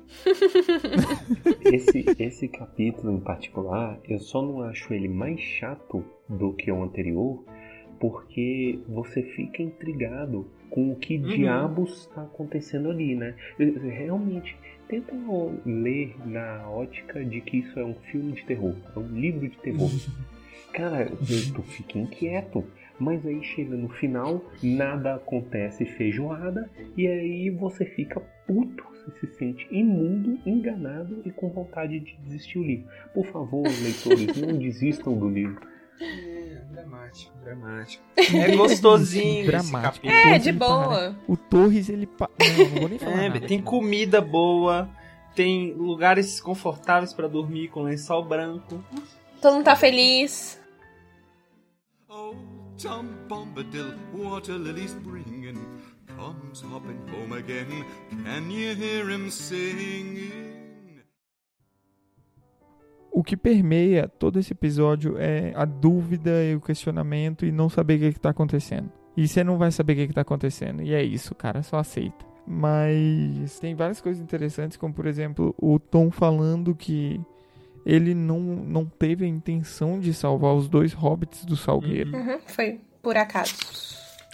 esse, 1.64 2.06
esse 2.20 2.48
capítulo 2.48 3.14
em 3.14 3.20
particular, 3.20 4.00
eu 4.08 4.20
só 4.20 4.42
não 4.42 4.62
acho 4.64 4.94
ele 4.94 5.08
mais 5.08 5.40
chato 5.40 6.04
do 6.28 6.54
que 6.54 6.72
o 6.72 6.84
anterior, 6.84 7.44
porque 8.00 8.80
você 8.88 9.24
fica 9.24 9.62
intrigado 9.62 10.48
com 10.70 10.92
o 10.92 10.96
que 10.96 11.18
uhum. 11.18 11.24
diabos 11.24 12.02
está 12.02 12.24
acontecendo 12.24 12.90
ali, 12.90 13.16
né? 13.16 13.36
Realmente, 13.58 14.58
tenta 14.88 15.14
ler 15.66 16.16
na 16.26 16.70
ótica 16.70 17.24
de 17.24 17.42
que 17.42 17.58
isso 17.58 17.80
é 17.80 17.86
um 17.86 17.96
filme 18.12 18.34
de 18.34 18.46
terror, 18.46 18.76
é 18.96 19.00
um 19.00 19.20
livro 19.20 19.48
de 19.48 19.58
terror. 19.58 19.90
Cara, 20.74 21.10
eu, 21.10 21.54
tu 21.54 21.62
fica 21.64 21.98
inquieto. 21.98 22.64
Mas 23.00 23.24
aí 23.28 23.44
chega 23.44 23.76
no 23.76 23.90
final, 23.90 24.44
nada 24.62 25.16
acontece 25.16 25.86
feijoada, 25.86 26.68
e 26.96 27.08
aí 27.08 27.50
você 27.52 27.86
fica 27.86 28.20
puto, 28.48 28.84
você 29.06 29.28
se 29.28 29.34
sente 29.36 29.68
imundo, 29.70 30.40
enganado 30.44 31.22
e 31.24 31.30
com 31.30 31.50
vontade 31.50 32.00
de 32.00 32.18
desistir 32.24 32.58
o 32.58 32.64
livro. 32.64 32.88
Por 33.14 33.26
favor, 33.28 33.64
leitores, 33.64 34.36
não 34.42 34.58
desistam 34.58 35.16
do 35.16 35.30
livro. 35.30 35.62
É, 36.88 36.90
dramático, 36.90 37.38
dramático. 37.44 38.04
É 38.18 38.56
gostosinho. 38.56 39.40
esse 39.42 39.48
Dramático. 39.48 40.06
capítulo. 40.08 40.34
É, 40.34 40.40
de 40.40 40.52
boa. 40.52 41.16
O 41.28 41.36
Torres, 41.38 41.90
ele. 41.90 42.06
Pa... 42.08 42.30
Não, 42.40 42.66
não 42.70 42.80
vou 42.82 42.90
nem 42.90 43.00
falar. 43.00 43.24
É, 43.24 43.30
nada 43.30 43.48
tem 43.48 43.62
comida 43.62 44.22
boa, 44.22 44.90
tem 45.36 45.74
lugares 45.74 46.40
confortáveis 46.40 47.14
pra 47.14 47.28
dormir 47.28 47.68
com 47.70 47.84
lençol 47.84 48.24
branco. 48.24 48.84
Todo 49.42 49.54
mundo 49.56 49.66
tá 49.66 49.76
feliz. 49.76 50.60
Oh, 52.10 52.34
Tom 52.82 53.06
Bombadil, 53.28 53.94
water 54.14 54.56
lilies 54.58 54.94
bringing, 54.96 55.56
comes 56.16 56.62
hopping 56.62 56.98
home 57.12 57.34
again. 57.38 57.86
Can 58.24 58.50
you 58.50 58.74
hear 58.76 59.10
him 59.12 59.30
singing? 59.30 60.47
O 63.18 63.24
que 63.24 63.36
permeia 63.36 64.08
todo 64.08 64.38
esse 64.38 64.54
episódio 64.54 65.18
é 65.18 65.52
a 65.56 65.66
dúvida 65.66 66.44
e 66.44 66.54
o 66.54 66.62
questionamento 66.62 67.48
e 67.48 67.52
não 67.52 67.68
saber 67.68 67.96
o 67.96 68.00
que, 68.00 68.14
que 68.14 68.20
tá 68.20 68.30
acontecendo. 68.30 68.92
E 69.18 69.28
você 69.28 69.44
não 69.44 69.58
vai 69.58 69.72
saber 69.72 69.94
o 69.94 69.96
que, 69.96 70.08
que 70.10 70.14
tá 70.14 70.22
acontecendo. 70.22 70.84
E 70.84 70.94
é 70.94 71.02
isso, 71.02 71.34
cara, 71.34 71.64
só 71.64 71.80
aceita. 71.80 72.24
Mas 72.46 73.60
tem 73.60 73.74
várias 73.74 74.00
coisas 74.00 74.22
interessantes, 74.22 74.78
como 74.78 74.94
por 74.94 75.08
exemplo, 75.08 75.56
o 75.58 75.80
Tom 75.80 76.12
falando 76.12 76.76
que 76.76 77.20
ele 77.84 78.14
não, 78.14 78.40
não 78.40 78.86
teve 78.86 79.26
a 79.26 79.28
intenção 79.28 80.00
de 80.00 80.14
salvar 80.14 80.54
os 80.54 80.70
dois 80.70 80.94
hobbits 80.94 81.44
do 81.44 81.58
Salgueiro. 81.58 82.16
Uhum, 82.16 82.38
foi 82.46 82.80
por 83.02 83.18
acaso. 83.18 83.56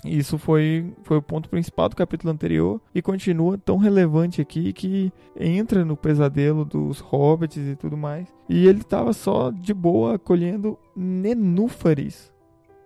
Isso 0.05 0.37
foi, 0.37 0.93
foi 1.03 1.17
o 1.17 1.21
ponto 1.21 1.49
principal 1.49 1.89
do 1.89 1.95
capítulo 1.95 2.31
anterior 2.31 2.81
e 2.93 3.01
continua 3.01 3.57
tão 3.57 3.77
relevante 3.77 4.41
aqui 4.41 4.73
que 4.73 5.11
entra 5.39 5.85
no 5.85 5.95
pesadelo 5.95 6.65
dos 6.65 6.99
hobbits 6.99 7.57
e 7.67 7.75
tudo 7.75 7.95
mais. 7.97 8.27
E 8.49 8.67
ele 8.67 8.81
estava 8.81 9.13
só 9.13 9.51
de 9.51 9.73
boa 9.73 10.19
colhendo 10.19 10.77
nenúfares 10.95 12.31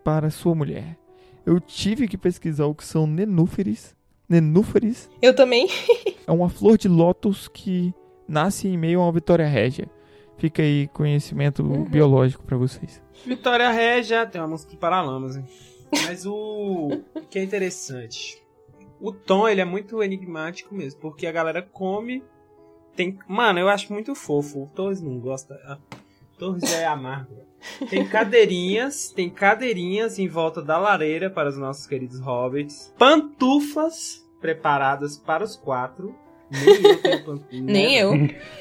para 0.03 0.29
sua 0.29 0.55
mulher. 0.55 0.97
Eu 1.45 1.59
tive 1.59 2.07
que 2.07 2.17
pesquisar 2.17 2.65
o 2.65 2.75
que 2.75 2.86
são 2.86 3.07
nenúfares. 3.07 3.95
Nenúfares 4.29 5.09
Eu 5.21 5.33
também. 5.33 5.67
é 6.27 6.31
uma 6.31 6.50
flor 6.50 6.77
de 6.77 6.88
lótus 6.88 7.47
que 7.47 7.93
nasce 8.27 8.67
em 8.67 8.77
meio 8.77 9.00
a 9.00 9.05
uma 9.05 9.12
vitória 9.12 9.47
régia. 9.47 9.89
Fica 10.38 10.62
aí 10.62 10.88
conhecimento 10.89 11.63
biológico 11.89 12.43
para 12.43 12.57
vocês. 12.57 13.01
Vitória 13.25 13.71
Régia 13.71 14.25
tem 14.27 14.39
uma 14.39 14.47
música 14.47 14.71
de 14.71 14.77
Paralamas, 14.77 15.36
hein? 15.36 15.45
Mas 15.91 16.25
o 16.25 16.89
o 17.15 17.22
que 17.29 17.39
é 17.39 17.44
interessante, 17.44 18.41
o 19.00 19.12
Tom 19.12 19.48
ele 19.48 19.62
é 19.62 19.65
muito 19.65 20.01
enigmático 20.01 20.74
mesmo, 20.74 21.00
porque 21.00 21.27
a 21.27 21.32
galera 21.32 21.62
come, 21.62 22.24
tem, 22.96 23.17
mano, 23.27 23.60
eu 23.60 23.70
acho 23.70 23.94
muito 23.94 24.15
fofo. 24.15 24.63
O 24.63 24.67
Torres 24.67 25.01
não 25.01 25.20
gosta, 25.20 25.53
ah, 25.65 25.77
Torres 26.38 26.63
é 26.74 26.86
amargo. 26.86 27.36
Tem 27.89 28.08
cadeirinhas, 28.08 29.12
tem 29.12 29.29
cadeirinhas 29.29 30.20
em 30.20 30.27
volta 30.27 30.62
da 30.62 30.77
lareira 30.77 31.29
para 31.29 31.50
os 31.50 31.58
nossos 31.58 31.88
queridos 31.88 32.20
hobbits, 32.20 32.94
pantufas 32.98 34.24
preparadas 34.39 35.17
para 35.17 35.44
os 35.44 35.56
quatro. 35.56 36.15
Nem 36.50 36.82
eu 36.84 37.01
tenho 37.01 37.25
pantufas. 37.25 37.60
Nem 37.60 37.96
eu. 37.96 38.12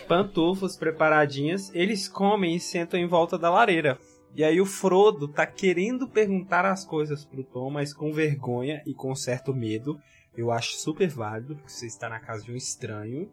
pantufas 0.09 0.77
preparadinhas, 0.77 1.71
eles 1.75 2.09
comem 2.09 2.57
e 2.57 2.61
sentam 2.61 2.99
em 2.99 3.07
volta 3.07 3.39
da 3.39 3.51
lareira. 3.51 3.99
E 4.37 4.45
aí 4.45 4.61
o 4.61 4.67
Frodo 4.67 5.27
tá 5.27 5.47
querendo 5.47 6.07
perguntar 6.07 6.67
as 6.67 6.85
coisas 6.85 7.25
pro 7.25 7.43
Tom, 7.43 7.71
mas 7.71 7.95
com 7.95 8.13
vergonha 8.13 8.83
e 8.85 8.93
com 8.93 9.15
certo 9.15 9.55
medo. 9.55 9.99
Eu 10.37 10.51
acho 10.51 10.77
super 10.77 11.09
válido, 11.09 11.57
porque 11.57 11.71
você 11.71 11.87
está 11.87 12.07
na 12.07 12.21
casa 12.21 12.45
de 12.45 12.53
um 12.53 12.57
estranho. 12.57 13.33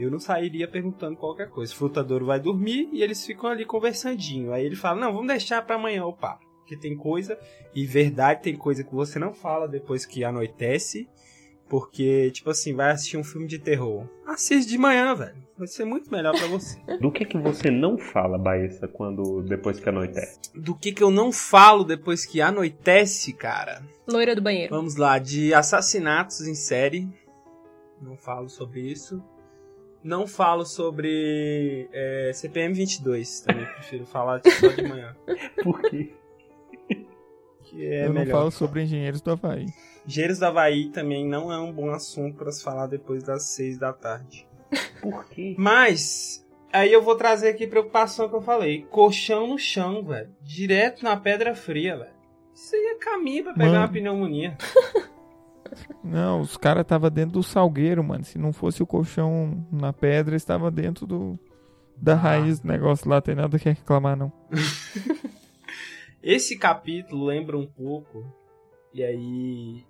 Eu 0.00 0.10
não 0.10 0.18
sairia 0.18 0.66
perguntando 0.66 1.18
qualquer 1.18 1.50
coisa. 1.50 1.74
O 1.74 1.76
frutadouro 1.76 2.24
vai 2.24 2.40
dormir 2.40 2.88
e 2.94 3.02
eles 3.02 3.26
ficam 3.26 3.50
ali 3.50 3.66
conversandinho. 3.66 4.54
Aí 4.54 4.64
ele 4.64 4.74
fala: 4.74 4.98
Não, 4.98 5.12
vamos 5.12 5.28
deixar 5.28 5.60
pra 5.66 5.76
amanhã 5.76 6.06
o 6.06 6.16
papo. 6.16 6.46
Porque 6.60 6.78
tem 6.78 6.96
coisa, 6.96 7.38
e 7.74 7.84
verdade, 7.84 8.42
tem 8.42 8.56
coisa 8.56 8.82
que 8.82 8.94
você 8.94 9.18
não 9.18 9.34
fala 9.34 9.68
depois 9.68 10.06
que 10.06 10.24
anoitece. 10.24 11.10
Porque, 11.72 12.30
tipo 12.32 12.50
assim, 12.50 12.74
vai 12.74 12.90
assistir 12.90 13.16
um 13.16 13.24
filme 13.24 13.46
de 13.46 13.58
terror. 13.58 14.06
Assiste 14.26 14.68
de 14.68 14.76
manhã, 14.76 15.14
velho. 15.14 15.42
Vai 15.56 15.66
ser 15.66 15.86
muito 15.86 16.10
melhor 16.12 16.36
pra 16.36 16.46
você. 16.46 16.78
Do 17.00 17.10
que 17.10 17.24
que 17.24 17.38
você 17.38 17.70
não 17.70 17.96
fala, 17.96 18.36
Baessa, 18.36 18.86
quando 18.86 19.40
depois 19.40 19.80
que 19.80 19.88
anoitece? 19.88 20.38
Do 20.54 20.74
que 20.74 20.92
que 20.92 21.02
eu 21.02 21.10
não 21.10 21.32
falo 21.32 21.82
depois 21.82 22.26
que 22.26 22.42
anoitece, 22.42 23.32
cara? 23.32 23.82
Loira 24.06 24.36
do 24.36 24.42
banheiro. 24.42 24.68
Vamos 24.68 24.96
lá, 24.96 25.18
de 25.18 25.54
assassinatos 25.54 26.42
em 26.46 26.54
série. 26.54 27.08
Não 28.02 28.18
falo 28.18 28.50
sobre 28.50 28.82
isso. 28.82 29.24
Não 30.04 30.26
falo 30.26 30.66
sobre 30.66 31.88
é, 31.90 32.32
CPM 32.34 32.74
22. 32.74 33.40
Também 33.40 33.64
prefiro 33.76 34.04
falar 34.04 34.42
só 34.44 34.68
de 34.68 34.82
manhã. 34.86 35.16
Por 35.62 35.80
quê? 35.80 36.12
Que 37.62 37.86
é 37.86 38.02
Eu 38.04 38.08
não 38.08 38.20
melhor. 38.20 38.32
falo 38.40 38.50
sobre 38.50 38.82
engenheiros 38.82 39.22
do 39.22 39.30
Havaí. 39.30 39.64
Engenheiros 40.06 40.38
do 40.38 40.46
Havaí 40.46 40.88
também 40.90 41.26
não 41.26 41.52
é 41.52 41.58
um 41.60 41.72
bom 41.72 41.90
assunto 41.90 42.36
para 42.36 42.50
se 42.50 42.62
falar 42.62 42.86
depois 42.86 43.22
das 43.22 43.44
6 43.44 43.78
da 43.78 43.92
tarde. 43.92 44.46
Por 45.00 45.24
quê? 45.26 45.54
Mas, 45.58 46.44
aí 46.72 46.92
eu 46.92 47.02
vou 47.02 47.14
trazer 47.14 47.48
aqui 47.48 47.66
preocupação 47.66 48.28
que 48.28 48.34
eu 48.34 48.40
falei. 48.42 48.82
Colchão 48.90 49.46
no 49.46 49.58
chão, 49.58 50.02
velho. 50.04 50.30
Direto 50.42 51.04
na 51.04 51.16
pedra 51.16 51.54
fria, 51.54 51.96
velho. 51.96 52.10
Isso 52.54 52.74
aí 52.74 52.94
é 52.94 52.98
caminho 52.98 53.44
pra 53.44 53.52
pegar 53.54 53.66
Mano. 53.66 53.78
uma 53.80 53.88
pneumonia. 53.88 54.56
Não, 56.04 56.40
os 56.40 56.56
caras 56.56 56.82
estavam 56.82 57.10
dentro 57.10 57.32
do 57.34 57.42
salgueiro, 57.42 58.02
mano. 58.04 58.24
Se 58.24 58.36
não 58.38 58.52
fosse 58.52 58.82
o 58.82 58.86
colchão 58.86 59.66
na 59.72 59.92
pedra, 59.92 60.36
estava 60.36 60.70
dentro 60.70 61.06
do 61.06 61.38
da 61.96 62.12
Ah. 62.14 62.16
raiz 62.16 62.58
do 62.60 62.68
negócio 62.68 63.08
lá. 63.08 63.20
Tem 63.22 63.34
nada 63.34 63.58
que 63.58 63.68
reclamar, 63.70 64.16
não. 64.16 64.30
Esse 66.22 66.56
capítulo 66.58 67.24
lembra 67.26 67.56
um 67.56 67.66
pouco, 67.66 68.24
e 68.94 69.02
aí 69.02 69.84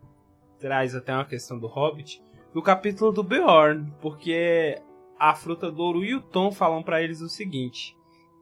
traz 0.63 0.95
até 0.95 1.13
uma 1.13 1.25
questão 1.25 1.59
do 1.59 1.67
Hobbit, 1.67 2.23
do 2.55 2.63
capítulo 2.63 3.11
do 3.11 3.25
Beorn, 3.25 3.93
porque 4.01 4.81
a 5.19 5.35
Fruta 5.35 5.71
do 5.71 5.83
Ouro 5.83 6.05
e 6.05 6.15
o 6.15 6.21
Tom 6.21 6.53
falam 6.53 6.85
pra 6.85 7.03
eles 7.03 7.21
o 7.21 7.29
seguinte: 7.29 7.97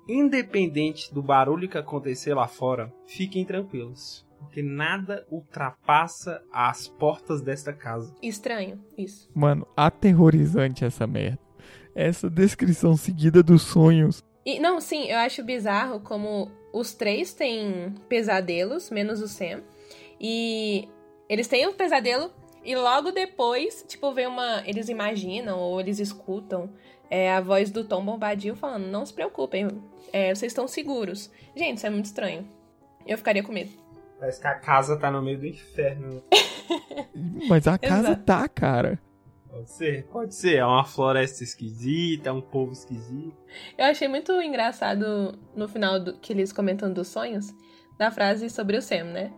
independente 0.06 1.12
do 1.14 1.22
barulho 1.22 1.68
que 1.68 1.78
acontecer 1.78 2.34
lá 2.34 2.46
fora, 2.46 2.92
fiquem 3.06 3.42
tranquilos, 3.42 4.26
porque 4.38 4.62
nada 4.62 5.26
ultrapassa 5.30 6.42
as 6.52 6.86
portas 6.86 7.40
desta 7.40 7.72
casa. 7.72 8.14
Estranho, 8.22 8.78
isso. 8.98 9.30
Mano, 9.34 9.66
aterrorizante 9.74 10.84
essa 10.84 11.06
merda. 11.06 11.40
Essa 11.94 12.28
descrição 12.28 12.96
seguida 12.96 13.42
dos 13.42 13.62
sonhos. 13.62 14.22
E, 14.44 14.60
não, 14.60 14.80
sim, 14.80 15.06
eu 15.06 15.18
acho 15.18 15.42
bizarro 15.42 16.00
como 16.00 16.50
os 16.72 16.92
três 16.92 17.32
têm 17.32 17.94
pesadelos, 18.08 18.90
menos 18.90 19.20
o 19.22 19.28
Sam. 19.28 19.62
E 20.20 20.88
eles 21.30 21.46
têm 21.46 21.68
um 21.68 21.72
pesadelo 21.72 22.32
e 22.64 22.74
logo 22.74 23.12
depois, 23.12 23.84
tipo, 23.86 24.12
vem 24.12 24.26
uma. 24.26 24.64
Eles 24.66 24.88
imaginam 24.88 25.60
ou 25.60 25.80
eles 25.80 26.00
escutam 26.00 26.68
é, 27.08 27.32
a 27.32 27.40
voz 27.40 27.70
do 27.70 27.84
Tom 27.84 28.04
Bombadil 28.04 28.56
falando: 28.56 28.88
Não 28.88 29.06
se 29.06 29.14
preocupem, 29.14 29.68
é, 30.12 30.34
vocês 30.34 30.50
estão 30.50 30.66
seguros. 30.66 31.30
Gente, 31.54 31.76
isso 31.76 31.86
é 31.86 31.90
muito 31.90 32.06
estranho. 32.06 32.44
Eu 33.06 33.16
ficaria 33.16 33.44
com 33.44 33.52
medo. 33.52 33.70
Parece 34.18 34.40
que 34.40 34.46
a 34.48 34.56
casa 34.56 34.98
tá 34.98 35.08
no 35.08 35.22
meio 35.22 35.38
do 35.38 35.46
inferno. 35.46 36.20
Mas 37.48 37.68
a 37.68 37.78
casa 37.78 38.08
Exato. 38.08 38.24
tá, 38.24 38.48
cara. 38.48 38.98
Pode 39.48 39.70
ser? 39.70 40.04
Pode 40.06 40.34
ser. 40.34 40.56
É 40.56 40.64
uma 40.64 40.84
floresta 40.84 41.44
esquisita, 41.44 42.28
é 42.28 42.32
um 42.32 42.40
povo 42.40 42.72
esquisito. 42.72 43.36
Eu 43.78 43.86
achei 43.86 44.08
muito 44.08 44.32
engraçado 44.42 45.38
no 45.54 45.68
final 45.68 46.00
do, 46.00 46.18
que 46.18 46.32
eles 46.32 46.52
comentam 46.52 46.92
dos 46.92 47.06
sonhos, 47.06 47.54
da 47.96 48.10
frase 48.10 48.50
sobre 48.50 48.76
o 48.76 48.82
Sam, 48.82 49.04
né? 49.04 49.32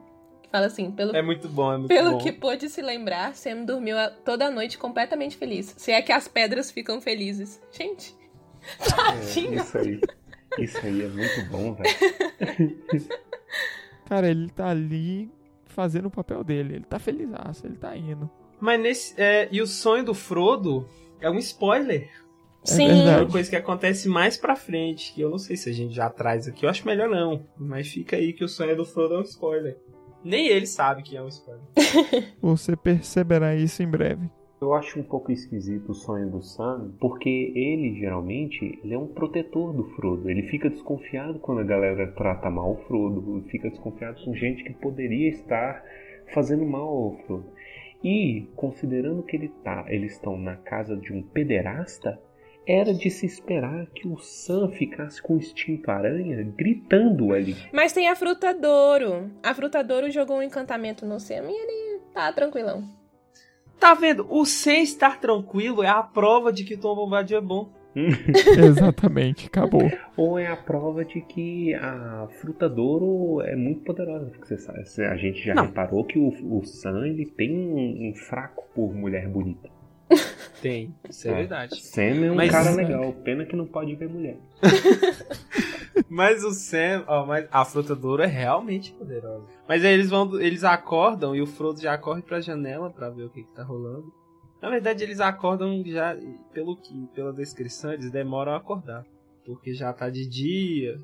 Fala 0.53 0.67
assim, 0.67 0.91
pelo, 0.93 1.17
É 1.17 1.23
muito 1.23 1.49
bom, 1.49 1.73
é 1.73 1.77
muito 1.79 1.89
pelo 1.89 2.11
bom. 2.13 2.19
que 2.19 2.31
pôde 2.31 2.69
se 2.69 2.83
lembrar, 2.83 3.35
Sam 3.35 3.65
dormiu 3.65 3.99
a- 3.99 4.11
toda 4.11 4.47
a 4.47 4.51
noite 4.51 4.77
completamente 4.79 5.37
feliz. 5.37 5.75
Se 5.79 5.91
é 5.91 6.01
que 6.03 6.13
as 6.13 6.29
pedras 6.29 6.71
ficam 6.71 7.01
felizes. 7.01 7.59
Gente, 7.73 8.15
É, 8.79 8.91
tadinho. 8.91 9.55
isso 9.61 9.79
aí. 9.79 10.01
Isso 10.59 10.79
aí 10.87 11.03
é 11.03 11.09
muito 11.09 11.43
bom, 11.51 11.73
velho. 11.75 12.79
Cara, 14.07 14.29
ele 14.29 14.51
tá 14.51 14.69
ali 14.69 15.31
fazendo 15.65 16.07
o 16.07 16.11
papel 16.11 16.45
dele. 16.45 16.75
Ele 16.77 16.85
tá 16.85 16.99
feliz, 16.99 17.29
ele 17.65 17.77
tá 17.77 17.97
indo. 17.97 18.31
Mas 18.61 18.81
nesse. 18.81 19.15
é, 19.21 19.49
e 19.51 19.61
o 19.63 19.67
sonho 19.67 20.05
do 20.05 20.13
Frodo 20.15 20.87
é 21.21 21.31
um 21.31 21.39
spoiler. 21.39 22.11
Sim. 22.65 22.89
É 22.89 23.15
É 23.15 23.17
uma 23.17 23.31
coisa 23.31 23.49
que 23.51 23.57
acontece 23.57 24.09
mais 24.09 24.37
pra 24.37 24.55
frente, 24.55 25.13
que 25.15 25.21
eu 25.23 25.31
não 25.31 25.39
sei 25.39 25.57
se 25.57 25.69
a 25.69 25.73
gente 25.73 25.95
já 25.95 26.09
traz 26.11 26.47
aqui. 26.47 26.65
Eu 26.67 26.71
acho 26.71 26.87
melhor 26.87 27.09
não. 27.09 27.45
Mas 27.57 27.89
fica 27.89 28.17
aí 28.17 28.33
que 28.33 28.45
o 28.45 28.49
sonho 28.49 28.77
do 28.77 28.85
Frodo 28.85 29.15
é 29.15 29.19
um 29.19 29.23
spoiler. 29.23 29.79
Nem 30.25 30.49
ele 30.49 30.67
sabe 30.67 31.03
que 31.03 31.17
é 31.17 31.23
um 31.23 31.29
spoiler. 31.29 31.63
Você 32.41 32.77
perceberá 32.77 33.55
isso 33.55 33.83
em 33.83 33.89
breve. 33.89 34.29
Eu 34.61 34.75
acho 34.75 35.01
um 35.01 35.03
pouco 35.03 35.33
esquisito 35.33 35.91
o 35.91 35.95
sonho 35.95 36.31
do 36.31 36.41
Sam, 36.41 36.93
porque 37.01 37.29
ele 37.29 37.99
geralmente 37.99 38.79
ele 38.85 38.95
é 38.95 38.99
um 38.99 39.09
protetor 39.09 39.73
do 39.73 39.83
Frodo. 39.97 40.31
Ele 40.31 40.45
fica 40.45 40.71
desconfiado 40.71 41.41
quando 41.41 41.63
a 41.63 41.65
galera 41.65 42.13
trata 42.13 42.49
mal 42.49 42.75
o 42.75 42.77
Frodo, 42.87 43.45
fica 43.49 43.69
desconfiado 43.69 44.25
com 44.25 44.33
gente 44.35 44.63
que 44.63 44.73
poderia 44.75 45.29
estar 45.31 45.83
fazendo 46.33 46.65
mal 46.65 46.87
ao 46.87 47.17
Frodo. 47.27 47.47
E 48.05 48.49
considerando 48.55 49.25
que 49.25 49.37
ele 49.37 49.49
tá, 49.65 49.85
eles 49.89 50.13
estão 50.13 50.39
na 50.39 50.55
casa 50.55 50.97
de 50.97 51.13
um 51.13 51.23
pederasta, 51.23 52.21
era 52.67 52.95
de 52.95 53.11
se 53.11 53.27
esperar 53.27 53.87
que 53.87 54.07
o 54.07 54.19
Sam 54.19 54.69
ficasse 54.71 55.21
com 55.21 55.35
o 55.35 55.39
instinto 55.39 55.91
aranha 55.91 56.43
gritando 56.57 57.33
ali. 57.33 57.57
Mas 57.73 57.93
tem 57.93 58.09
a 58.09 58.15
fruta 58.17 58.55
Douro. 58.55 59.31
A 59.43 59.53
fruta 59.55 59.83
Douro 59.83 60.11
jogou 60.11 60.39
um 60.39 60.43
encantamento 60.43 61.05
no 61.05 61.19
Sam 61.19 61.45
e 61.49 61.53
ele 61.53 62.01
tá 62.15 62.33
tranquilão. 62.33 62.85
Tá 63.81 63.95
vendo? 63.95 64.27
O 64.31 64.45
sem 64.45 64.85
estar 64.85 65.19
tranquilo 65.21 65.83
é 65.83 65.89
a 65.89 66.03
prova 66.03 66.53
de 66.53 66.63
que 66.63 66.75
o 66.75 66.79
Tom 66.79 66.95
Bombadil 66.95 67.39
é 67.39 67.41
bom. 67.41 67.69
Exatamente, 68.57 69.49
acabou. 69.49 69.91
Ou 70.17 70.39
é 70.39 70.47
a 70.47 70.57
prova 70.57 71.05
de 71.05 71.21
que 71.21 71.75
a 71.75 72.29
fruta 72.41 72.69
Douro 72.69 73.43
é 73.43 73.57
muito 73.57 73.81
poderosa. 73.83 74.27
Porque 74.27 74.47
você 74.47 74.57
sabe, 74.57 74.81
a 75.05 75.17
gente 75.17 75.43
já 75.45 75.55
Não. 75.55 75.67
reparou 75.67 76.05
que 76.05 76.17
o, 76.19 76.59
o 76.59 76.65
Sam 76.65 77.09
ele 77.09 77.27
tem 77.27 77.53
um, 77.53 78.11
um 78.11 78.15
fraco 78.15 78.65
por 78.73 78.95
mulher 78.95 79.29
bonita. 79.29 79.69
Tem, 80.61 80.95
isso 81.09 81.27
é, 81.29 81.31
É. 81.31 81.35
verdade. 81.35 81.81
Sam 81.83 82.03
é 82.27 82.31
um 82.31 82.35
Mas- 82.35 82.51
cara 82.51 82.71
legal, 82.71 83.13
pena 83.25 83.45
que 83.45 83.57
não 83.57 83.67
pode 83.67 83.95
ver 83.97 84.09
mulher. 84.09 84.39
Mas 86.09 86.45
o 86.45 86.51
Sam, 86.53 87.05
ó, 87.07 87.25
mas 87.27 87.47
a 87.51 87.65
fruta 87.65 87.95
do 87.95 88.09
ouro 88.09 88.23
é 88.23 88.27
realmente 88.27 88.93
poderosa. 88.93 89.47
Mas 89.69 89.85
aí 89.85 89.93
eles 89.93 90.09
vão, 90.11 90.39
eles 90.41 90.63
acordam 90.65 91.35
e 91.35 91.41
o 91.43 91.47
Frodo 91.47 91.81
já 91.81 91.97
corre 91.99 92.23
pra 92.23 92.41
janela 92.41 92.91
pra 92.91 93.09
ver 93.11 93.25
o 93.25 93.31
que, 93.31 93.43
que 93.43 93.53
tá 93.55 93.63
rolando. 93.63 94.13
Na 94.61 94.69
verdade, 94.71 95.03
eles 95.03 95.21
acordam 95.21 95.83
já, 95.87 96.17
pelo 96.53 96.77
que, 96.77 97.07
pela 97.15 97.33
descrição, 97.33 97.93
eles 97.93 98.11
demoram 98.11 98.53
a 98.53 98.57
acordar. 98.57 99.05
Porque 99.45 99.75
já 99.75 99.93
tá 99.93 100.09
de 100.09 100.27
dia. 100.29 100.99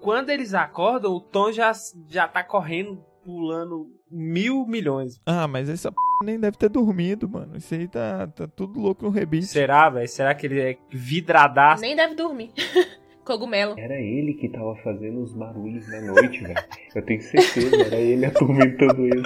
Quando 0.00 0.30
eles 0.30 0.54
acordam, 0.54 1.12
o 1.12 1.20
Tom 1.20 1.52
já, 1.52 1.72
já 2.08 2.26
tá 2.26 2.42
correndo, 2.42 2.98
pulando 3.24 3.90
mil 4.10 4.66
milhões. 4.66 5.20
Ah, 5.26 5.46
mas 5.46 5.68
essa 5.68 5.90
p 5.90 5.96
nem 6.24 6.38
deve 6.38 6.56
ter 6.56 6.68
dormido, 6.68 7.28
mano. 7.28 7.56
Isso 7.56 7.74
aí 7.74 7.88
tá, 7.88 8.26
tá 8.28 8.46
tudo 8.46 8.80
louco 8.80 9.04
no 9.04 9.10
rebite. 9.10 9.46
Será, 9.46 9.90
velho? 9.90 10.08
Será 10.08 10.34
que 10.34 10.46
ele 10.46 10.60
é 10.60 10.78
vidradaço? 10.90 11.82
Nem 11.82 11.96
deve 11.96 12.14
dormir. 12.14 12.52
Cogumelo. 13.24 13.74
Era 13.76 14.00
ele 14.00 14.34
que 14.34 14.48
tava 14.48 14.76
fazendo 14.76 15.20
os 15.20 15.32
barulhos 15.32 15.88
na 15.88 16.00
noite, 16.00 16.42
velho. 16.42 16.64
Eu 16.94 17.02
tenho 17.04 17.20
certeza, 17.20 17.76
era 17.84 17.96
ele 17.96 18.24
atormentando 18.24 19.04
ele. 19.04 19.22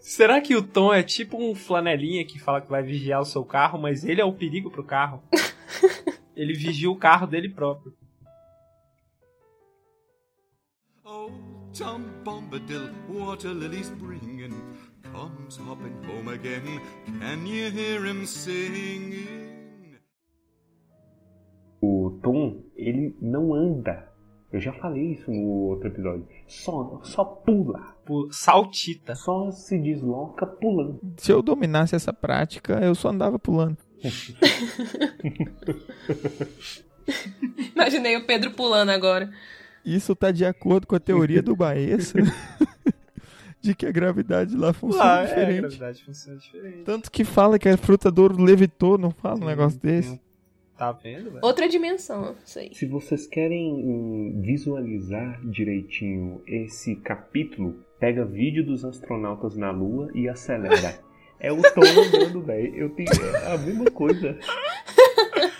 Será 0.00 0.40
que 0.40 0.54
o 0.54 0.62
Tom 0.62 0.94
é 0.94 1.02
tipo 1.02 1.36
um 1.36 1.54
flanelinha 1.54 2.24
que 2.24 2.38
fala 2.38 2.60
que 2.60 2.70
vai 2.70 2.82
vigiar 2.82 3.20
o 3.20 3.24
seu 3.24 3.44
carro, 3.44 3.78
mas 3.78 4.04
ele 4.04 4.20
é 4.20 4.24
o 4.24 4.32
perigo 4.32 4.70
pro 4.70 4.84
carro? 4.84 5.22
ele 6.34 6.54
vigia 6.54 6.90
o 6.90 6.96
carro 6.96 7.26
dele 7.26 7.48
próprio. 7.48 7.92
Tom 11.72 12.02
Bombadil, 12.24 12.90
water 13.08 13.54
lilies 13.54 13.90
bringing, 13.90 14.52
comes 15.12 15.56
hopping 15.56 15.94
home 16.04 16.26
again. 16.28 16.80
Can 17.20 17.46
you 17.46 17.70
hear 17.70 18.04
him 18.04 18.26
singing? 18.26 19.28
O 21.80 22.18
Tom, 22.22 22.64
ele 22.76 23.16
não 23.22 23.54
anda. 23.54 24.10
Eu 24.52 24.60
já 24.60 24.72
falei 24.72 25.12
isso 25.12 25.30
no 25.30 25.68
outro 25.68 25.86
episódio. 25.86 26.26
Só, 26.48 27.00
só 27.04 27.24
pula. 27.24 27.94
Saltita. 28.32 29.14
Só 29.14 29.52
se 29.52 29.78
desloca 29.78 30.44
pulando. 30.44 31.00
Se 31.18 31.30
eu 31.30 31.40
dominasse 31.40 31.94
essa 31.94 32.12
prática, 32.12 32.84
eu 32.84 32.96
só 32.96 33.10
andava 33.10 33.38
pulando. 33.38 33.76
Imaginei 37.74 38.16
o 38.16 38.26
Pedro 38.26 38.50
pulando 38.50 38.90
agora. 38.90 39.30
Isso 39.84 40.14
tá 40.14 40.30
de 40.30 40.44
acordo 40.44 40.86
com 40.86 40.94
a 40.94 41.00
teoria 41.00 41.42
do 41.42 41.56
Baessa 41.56 42.18
de 43.60 43.74
que 43.74 43.86
a 43.86 43.90
gravidade 43.92 44.56
lá 44.56 44.72
funciona 44.72 45.04
Ah, 45.04 45.18
é, 45.18 45.22
a 45.22 45.26
diferente. 45.26 45.60
gravidade 45.60 46.04
funciona 46.04 46.38
diferente. 46.38 46.82
Tanto 46.84 47.10
que 47.10 47.24
fala 47.24 47.58
que 47.58 47.68
a 47.68 47.76
fruta 47.76 48.10
do 48.10 48.22
ouro 48.22 48.42
levitou, 48.42 48.96
não 48.98 49.10
fala 49.10 49.40
um 49.40 49.46
negócio 49.46 49.78
desse. 49.80 50.20
Tá 50.78 50.92
vendo, 50.92 51.24
velho? 51.30 51.40
Outra 51.42 51.68
dimensão, 51.68 52.34
isso 52.44 52.58
aí. 52.58 52.70
Se 52.74 52.86
vocês 52.86 53.26
querem 53.26 53.70
hum, 53.74 54.40
visualizar 54.42 55.38
direitinho 55.44 56.40
esse 56.46 56.96
capítulo, 56.96 57.76
pega 57.98 58.24
vídeo 58.24 58.64
dos 58.64 58.82
astronautas 58.82 59.56
na 59.56 59.70
Lua 59.70 60.10
e 60.14 60.28
acelera. 60.28 60.98
É 61.42 61.50
o 61.50 61.56
Tom 61.62 61.80
andando, 61.80 62.42
velho. 62.42 62.74
Eu 62.76 62.90
tenho 62.90 63.08
a 63.50 63.56
mesma 63.56 63.90
coisa. 63.90 64.36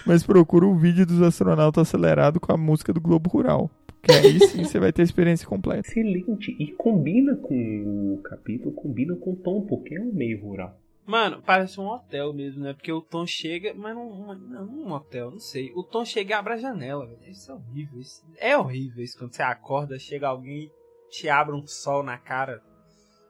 Mas 0.06 0.22
procura 0.22 0.66
o 0.66 0.76
vídeo 0.76 1.06
dos 1.06 1.22
astronautas 1.22 1.88
acelerado 1.88 2.38
com 2.38 2.52
a 2.52 2.56
música 2.58 2.92
do 2.92 3.00
Globo 3.00 3.30
Rural. 3.30 3.70
Porque 4.00 4.12
aí 4.12 4.40
sim 4.40 4.64
você 4.64 4.80
vai 4.80 4.92
ter 4.92 5.02
a 5.02 5.04
experiência 5.04 5.46
completa. 5.46 5.88
Excelente. 5.88 6.56
E 6.58 6.72
combina 6.72 7.36
com 7.36 8.14
o 8.14 8.22
capítulo, 8.22 8.72
combina 8.72 9.14
com 9.16 9.32
o 9.32 9.36
Tom, 9.36 9.62
porque 9.62 9.94
é 9.94 10.00
um 10.00 10.12
meio 10.12 10.40
rural. 10.40 10.78
Mano, 11.06 11.42
parece 11.44 11.80
um 11.80 11.88
hotel 11.88 12.32
mesmo, 12.32 12.62
né? 12.62 12.72
Porque 12.72 12.92
o 12.92 13.00
Tom 13.00 13.26
chega, 13.26 13.74
mas 13.74 13.94
não, 13.94 14.10
não, 14.10 14.34
não 14.34 14.64
um 14.64 14.92
hotel, 14.92 15.30
não 15.32 15.40
sei. 15.40 15.72
O 15.74 15.82
Tom 15.82 16.04
chega 16.04 16.30
e 16.30 16.34
abre 16.34 16.52
a 16.54 16.56
janela, 16.56 17.06
velho. 17.06 17.18
Isso 17.28 17.50
é 17.50 17.54
horrível. 17.54 18.00
Isso 18.00 18.24
é 18.38 18.56
horrível 18.56 19.02
isso 19.02 19.18
quando 19.18 19.34
você 19.34 19.42
acorda, 19.42 19.98
chega 19.98 20.28
alguém 20.28 20.64
e 20.64 20.72
te 21.10 21.28
abre 21.28 21.54
um 21.54 21.66
sol 21.66 22.02
na 22.02 22.16
cara. 22.16 22.62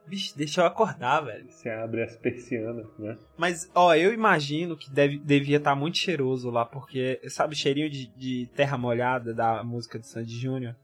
Bicho, 0.07 0.37
deixa 0.37 0.61
eu 0.61 0.67
acordar, 0.67 1.21
velho. 1.21 1.47
Você 1.49 1.69
abre 1.69 2.03
as 2.03 2.17
persianas, 2.17 2.87
né? 2.99 3.17
Mas, 3.37 3.71
ó, 3.75 3.95
eu 3.95 4.13
imagino 4.13 4.77
que 4.77 4.91
deve, 4.91 5.19
devia 5.19 5.59
estar 5.59 5.75
muito 5.77 5.99
cheiroso 5.99 6.51
lá, 6.51 6.65
porque, 6.65 7.21
sabe, 7.29 7.55
o 7.55 7.57
cheirinho 7.57 7.89
de, 7.89 8.07
de 8.17 8.49
terra 8.57 8.77
molhada 8.77 9.33
da 9.33 9.63
música 9.63 9.99
do 9.99 10.07
Sandy 10.07 10.37
Júnior? 10.39 10.75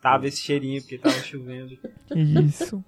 Tava 0.00 0.26
esse 0.26 0.42
cheirinho 0.42 0.80
porque 0.80 0.98
tava 0.98 1.14
chovendo. 1.22 1.78
Isso. 2.14 2.82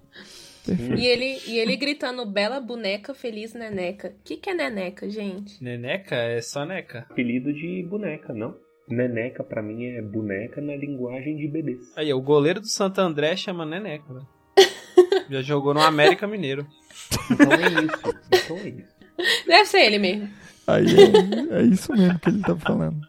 Perfeito. 0.64 0.94
E 0.94 1.06
ele, 1.06 1.38
e 1.46 1.58
ele 1.58 1.76
gritando, 1.76 2.24
bela 2.24 2.58
boneca, 2.58 3.12
feliz 3.14 3.52
neneca. 3.52 4.08
O 4.08 4.22
que, 4.24 4.38
que 4.38 4.48
é 4.48 4.54
neneca, 4.54 5.08
gente? 5.08 5.62
Neneca 5.62 6.16
é 6.16 6.40
só 6.40 6.64
neca. 6.64 7.06
Apelido 7.10 7.52
de 7.52 7.82
boneca, 7.82 8.32
não? 8.32 8.56
Neneca 8.88 9.44
pra 9.44 9.62
mim 9.62 9.84
é 9.84 10.02
boneca 10.02 10.60
na 10.60 10.74
linguagem 10.74 11.36
de 11.36 11.48
bebês. 11.48 11.92
Aí, 11.96 12.12
o 12.12 12.20
goleiro 12.20 12.60
do 12.60 12.68
Santo 12.68 13.00
André 13.00 13.36
chama 13.36 13.64
Neneca, 13.64 14.12
né? 14.12 14.22
Já 15.30 15.42
jogou 15.42 15.74
no 15.74 15.80
América 15.80 16.26
Mineiro. 16.26 16.66
Então 17.30 17.52
é 17.52 17.84
isso. 17.84 18.18
Então 18.32 18.56
é 18.58 18.68
isso. 18.68 18.94
Deve 19.46 19.64
ser 19.66 19.78
ele 19.80 19.98
mesmo. 19.98 20.28
Aí 20.66 20.86
é, 21.52 21.58
é 21.58 21.62
isso 21.62 21.92
mesmo 21.92 22.18
que 22.18 22.28
ele 22.28 22.42
tá 22.42 22.56
falando. 22.56 23.00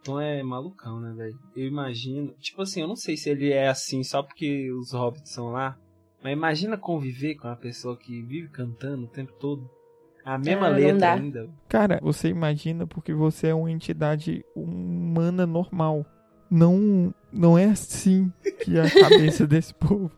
Então 0.00 0.20
é 0.20 0.42
malucão, 0.42 1.00
né, 1.00 1.12
velho? 1.16 1.38
Eu 1.56 1.66
imagino. 1.66 2.34
Tipo 2.40 2.62
assim, 2.62 2.80
eu 2.82 2.88
não 2.88 2.96
sei 2.96 3.16
se 3.16 3.30
ele 3.30 3.50
é 3.52 3.68
assim 3.68 4.02
só 4.02 4.22
porque 4.22 4.70
os 4.72 4.92
hobbits 4.92 5.32
são 5.32 5.50
lá. 5.50 5.76
Mas 6.22 6.32
imagina 6.32 6.76
conviver 6.76 7.34
com 7.36 7.48
uma 7.48 7.56
pessoa 7.56 7.96
que 7.96 8.22
vive 8.22 8.48
cantando 8.48 9.04
o 9.04 9.08
tempo 9.08 9.32
todo. 9.38 9.68
A 10.24 10.38
mesma 10.38 10.66
Ah, 10.68 10.70
letra 10.70 11.12
ainda. 11.14 11.50
Cara, 11.68 12.00
você 12.02 12.28
imagina 12.28 12.86
porque 12.86 13.12
você 13.12 13.48
é 13.48 13.54
uma 13.54 13.70
entidade 13.70 14.42
humana 14.56 15.46
normal. 15.46 16.04
Não, 16.54 17.12
não 17.32 17.58
é 17.58 17.64
assim 17.64 18.32
que 18.62 18.78
é 18.78 18.82
a 18.82 18.90
cabeça 18.90 19.44
desse 19.48 19.74
povo. 19.74 20.10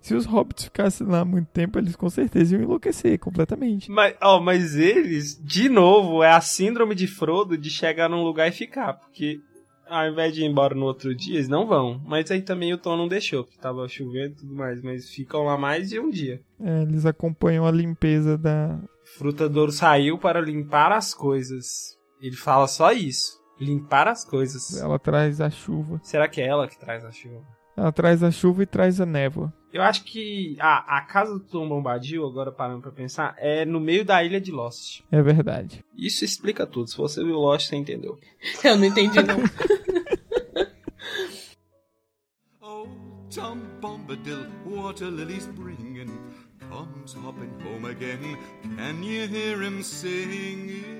Se 0.00 0.14
os 0.14 0.26
hobbits 0.26 0.64
ficassem 0.64 1.06
lá 1.06 1.24
muito 1.24 1.48
tempo, 1.48 1.78
eles 1.78 1.94
com 1.94 2.08
certeza 2.08 2.56
iam 2.56 2.62
enlouquecer 2.62 3.18
completamente. 3.18 3.90
Mas, 3.90 4.16
ó, 4.20 4.40
mas 4.40 4.74
eles, 4.74 5.40
de 5.40 5.68
novo, 5.68 6.22
é 6.22 6.30
a 6.32 6.40
síndrome 6.40 6.94
de 6.94 7.06
Frodo 7.06 7.56
de 7.56 7.70
chegar 7.70 8.08
num 8.08 8.22
lugar 8.24 8.48
e 8.48 8.52
ficar. 8.52 8.94
Porque 8.94 9.40
ao 9.88 10.08
invés 10.08 10.34
de 10.34 10.42
ir 10.42 10.46
embora 10.46 10.74
no 10.74 10.84
outro 10.84 11.14
dia, 11.14 11.36
eles 11.36 11.48
não 11.48 11.66
vão. 11.66 12.00
Mas 12.04 12.30
aí 12.30 12.42
também 12.42 12.72
o 12.72 12.78
Tom 12.78 12.96
não 12.96 13.08
deixou, 13.08 13.44
porque 13.44 13.60
tava 13.60 13.86
chovendo 13.88 14.32
e 14.32 14.36
tudo 14.36 14.54
mais. 14.54 14.82
Mas 14.82 15.08
ficam 15.08 15.44
lá 15.44 15.56
mais 15.56 15.88
de 15.90 16.00
um 16.00 16.10
dia. 16.10 16.40
É, 16.60 16.82
eles 16.82 17.06
acompanham 17.06 17.66
a 17.66 17.70
limpeza 17.70 18.36
da. 18.36 18.80
Fruta 19.16 19.48
Douro 19.48 19.72
saiu 19.72 20.18
para 20.18 20.40
limpar 20.40 20.92
as 20.92 21.14
coisas. 21.14 21.96
Ele 22.20 22.36
fala 22.36 22.66
só 22.66 22.92
isso. 22.92 23.37
Limpar 23.60 24.08
as 24.08 24.24
coisas. 24.24 24.80
Ela 24.80 24.98
traz 24.98 25.40
a 25.40 25.50
chuva. 25.50 26.00
Será 26.02 26.28
que 26.28 26.40
é 26.40 26.46
ela 26.46 26.68
que 26.68 26.78
traz 26.78 27.04
a 27.04 27.10
chuva? 27.10 27.44
Ela 27.76 27.92
traz 27.92 28.22
a 28.22 28.30
chuva 28.30 28.62
e 28.62 28.66
traz 28.66 29.00
a 29.00 29.06
névoa. 29.06 29.52
Eu 29.72 29.82
acho 29.82 30.02
que 30.04 30.56
a, 30.58 30.96
a 30.98 31.00
casa 31.02 31.34
do 31.34 31.40
Tom 31.40 31.68
Bombadil, 31.68 32.26
agora 32.26 32.50
parando 32.50 32.80
pra 32.82 32.90
pensar, 32.90 33.34
é 33.38 33.64
no 33.64 33.78
meio 33.78 34.04
da 34.04 34.24
ilha 34.24 34.40
de 34.40 34.50
Lost. 34.50 35.02
É 35.12 35.22
verdade. 35.22 35.84
Isso 35.96 36.24
explica 36.24 36.66
tudo. 36.66 36.88
Se 36.90 36.96
você 36.96 37.22
viu 37.22 37.36
Lost, 37.36 37.68
você 37.68 37.76
entendeu. 37.76 38.18
Eu 38.64 38.76
não 38.76 38.84
entendi, 38.84 39.22
não. 39.22 39.36
Oh, 42.60 42.86
Tom 43.30 43.58
Bombadil, 43.80 44.46
water 44.66 45.10
lilies 45.10 45.46
bringing, 45.46 46.10
comes 46.68 47.14
hopping 47.14 47.50
home 47.64 47.86
again. 47.86 48.36
Can 48.76 49.02
you 49.02 49.26
hear 49.26 49.62
him 49.62 49.82
singing? 49.82 50.97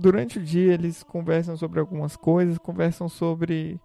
Durante 0.00 0.38
o 0.38 0.42
dia 0.42 0.72
eles 0.72 1.02
conversam 1.02 1.58
sobre 1.58 1.78
algumas 1.78 2.16
coisas, 2.16 2.56
conversam 2.56 3.06
sobre 3.06 3.78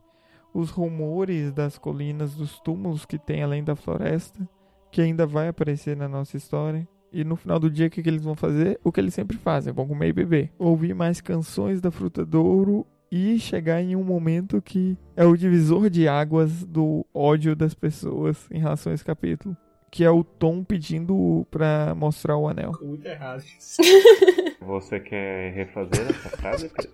os 0.54 0.70
rumores 0.70 1.52
das 1.52 1.78
colinas, 1.78 2.36
dos 2.36 2.58
túmulos 2.62 3.06
que 3.06 3.20
tem 3.20 3.44
além 3.44 3.62
da 3.62 3.76
floresta, 3.76 4.48
que 4.90 5.02
ainda 5.02 5.28
vai 5.28 5.50
aparecer 5.50 5.98
na 5.98 6.08
nossa 6.08 6.38
história. 6.38 6.88
E 7.12 7.26
no 7.26 7.36
final 7.36 7.60
do 7.60 7.70
dia, 7.70 7.88
o 7.88 7.90
que, 7.90 8.02
que 8.02 8.08
eles 8.08 8.24
vão 8.24 8.34
fazer? 8.34 8.80
O 8.82 8.94
que 8.94 9.02
eles 9.02 9.14
sempre 9.14 9.36
fazem, 9.36 9.74
vão 9.74 9.86
comer 9.86 10.08
e 10.08 10.14
beber. 10.14 10.54
Ouvir 10.58 10.96
mais 10.96 11.20
canções 11.20 11.82
da 11.82 11.92
Fruta 11.92 12.26
do 12.26 12.42
Ouro 12.42 12.88
e 13.12 13.38
chegar 13.38 13.82
em 13.82 13.94
um 13.94 14.04
momento 14.04 14.62
que 14.62 14.98
é 15.18 15.26
o 15.26 15.36
divisor 15.36 15.90
de 15.90 16.08
águas 16.08 16.64
do 16.64 17.06
ódio 17.14 17.58
das 17.58 17.74
pessoas 17.74 18.48
em 18.50 18.60
relação 18.60 18.94
a 18.94 18.96
esse 18.96 19.04
capítulo. 19.04 19.58
Que 19.92 20.04
é 20.04 20.10
o 20.12 20.24
Tom 20.24 20.64
pedindo 20.64 21.48
pra 21.50 21.96
mostrar 21.96 22.36
o 22.38 22.48
anel. 22.50 22.74
Ficou 22.74 22.88
muito 22.90 23.06
errado 23.06 23.44
isso. 23.58 23.82
Você 24.62 25.00
quer 25.00 25.54
refazer 25.54 26.10
essa 26.10 26.30
frase, 26.38 26.70
Pedro? 26.70 26.92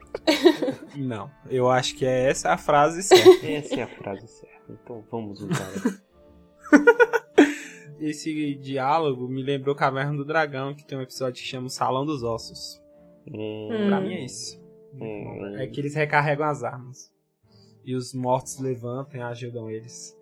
Não, 0.98 1.32
eu 1.50 1.70
acho 1.70 1.96
que 1.96 2.06
é 2.06 2.30
essa 2.30 2.52
a 2.52 2.58
frase 2.58 3.02
certa. 3.02 3.46
Essa 3.48 3.76
é 3.80 3.84
a 3.84 3.88
frase 3.88 4.28
certa. 4.28 4.52
Então 4.70 5.04
vamos 5.10 5.42
usar 5.42 5.64
ela. 5.74 6.02
Esse 8.00 8.56
diálogo 8.56 9.28
me 9.28 9.44
lembrou 9.44 9.76
Caverna 9.76 10.18
do 10.18 10.26
Dragão, 10.26 10.74
que 10.74 10.84
tem 10.86 10.98
um 10.98 11.02
episódio 11.02 11.42
que 11.42 11.48
chama 11.48 11.70
Salão 11.70 12.06
dos 12.06 12.24
Ossos. 12.24 12.82
Hum, 13.28 13.70
Pra 13.88 14.02
mim 14.02 14.14
é 14.16 14.26
isso. 14.26 14.60
hum, 14.96 15.56
É 15.60 15.68
que 15.68 15.80
eles 15.80 15.94
recarregam 15.96 16.46
as 16.48 16.64
armas. 16.64 17.11
E 17.84 17.96
os 17.96 18.14
mortos 18.14 18.60
levantam 18.60 19.20
e 19.20 19.24
ajudam 19.24 19.70
eles. 19.70 20.16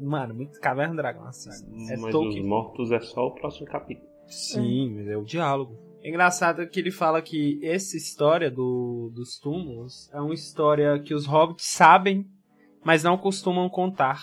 Mano, 0.00 0.34
muito 0.34 0.60
Caverna 0.60 0.94
do 0.94 0.96
Dragão 0.98 1.26
assim. 1.26 1.50
É 1.90 1.96
Mas 1.96 2.12
Tolkien. 2.12 2.42
os 2.42 2.48
mortos 2.48 2.92
é 2.92 3.00
só 3.00 3.26
o 3.26 3.34
próximo 3.34 3.66
capítulo. 3.66 4.08
Sim, 4.26 4.94
mas 4.94 5.08
é 5.08 5.16
o 5.16 5.24
diálogo. 5.24 5.76
É 6.02 6.08
engraçado 6.08 6.66
que 6.68 6.80
ele 6.80 6.90
fala 6.90 7.20
que 7.20 7.58
essa 7.62 7.96
história 7.96 8.50
do, 8.50 9.10
dos 9.14 9.38
túmulos 9.38 10.08
é 10.12 10.20
uma 10.20 10.32
história 10.32 10.98
que 11.00 11.12
os 11.12 11.26
hobbits 11.26 11.66
sabem, 11.66 12.26
mas 12.84 13.02
não 13.02 13.18
costumam 13.18 13.68
contar. 13.68 14.22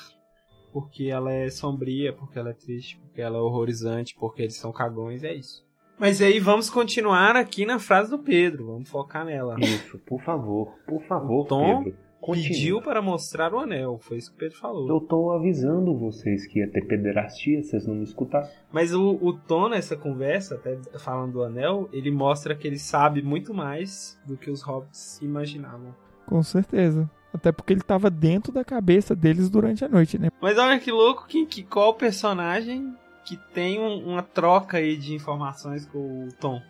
Porque 0.72 1.06
ela 1.06 1.32
é 1.32 1.50
sombria, 1.50 2.14
porque 2.14 2.38
ela 2.40 2.50
é 2.50 2.54
triste, 2.54 2.98
porque 3.00 3.22
ela 3.22 3.38
é 3.38 3.42
horrorizante, 3.42 4.16
porque 4.20 4.44
eles 4.44 4.58
são 4.58 4.72
cagões, 4.72 5.24
é 5.24 5.34
isso. 5.34 5.66
Mas 6.00 6.22
aí 6.22 6.40
vamos 6.40 6.70
continuar 6.70 7.36
aqui 7.36 7.66
na 7.66 7.80
frase 7.80 8.12
do 8.12 8.20
Pedro, 8.20 8.68
vamos 8.68 8.90
focar 8.90 9.26
nela. 9.26 9.56
Isso, 9.60 9.98
por 10.00 10.22
favor, 10.22 10.74
por 10.88 11.02
favor, 11.04 11.46
Tom 11.48 11.84
Pedro. 11.84 12.00
Continue. 12.20 12.48
Pediu 12.50 12.82
para 12.82 13.02
mostrar 13.02 13.54
o 13.54 13.60
anel, 13.60 14.00
foi 14.02 14.18
isso 14.18 14.30
que 14.32 14.36
o 14.38 14.40
Pedro 14.40 14.58
falou. 14.58 14.88
Eu 14.90 15.00
tô 15.00 15.32
avisando 15.32 15.96
vocês 15.98 16.46
que 16.48 16.60
ia 16.60 16.68
ter 16.70 16.82
pederastia, 16.86 17.62
vocês 17.64 17.86
não 17.86 17.96
me 17.96 18.04
escutaram. 18.04 18.48
Mas 18.72 18.94
o, 18.94 19.18
o 19.22 19.34
Tom 19.34 19.70
nessa 19.70 19.96
conversa, 19.96 20.56
até 20.56 20.78
falando 21.00 21.34
do 21.34 21.44
anel, 21.44 21.88
ele 21.94 22.12
mostra 22.12 22.56
que 22.56 22.68
ele 22.68 22.80
sabe 22.80 23.22
muito 23.22 23.54
mais 23.54 24.20
do 24.26 24.36
que 24.36 24.50
os 24.50 24.62
hobbits 24.62 25.22
imaginavam. 25.22 25.96
Com 26.26 26.42
certeza. 26.44 27.10
Até 27.34 27.52
porque 27.52 27.72
ele 27.72 27.82
tava 27.82 28.10
dentro 28.10 28.52
da 28.52 28.64
cabeça 28.66 29.16
deles 29.16 29.50
durante 29.50 29.86
a 29.86 29.88
noite, 29.88 30.18
né? 30.18 30.30
Mas 30.42 30.58
olha 30.58 30.80
que 30.80 30.92
louco 30.92 31.28
que, 31.28 31.46
que 31.46 31.62
qual 31.64 31.94
personagem 31.94 32.94
que 33.26 33.38
tem 33.54 33.80
um- 33.80 34.10
uma 34.14 34.24
troca 34.24 34.78
aí 34.78 34.96
de 34.98 35.14
informações 35.14 35.86
com 35.86 36.26
o 36.26 36.30
Tom. 36.40 36.62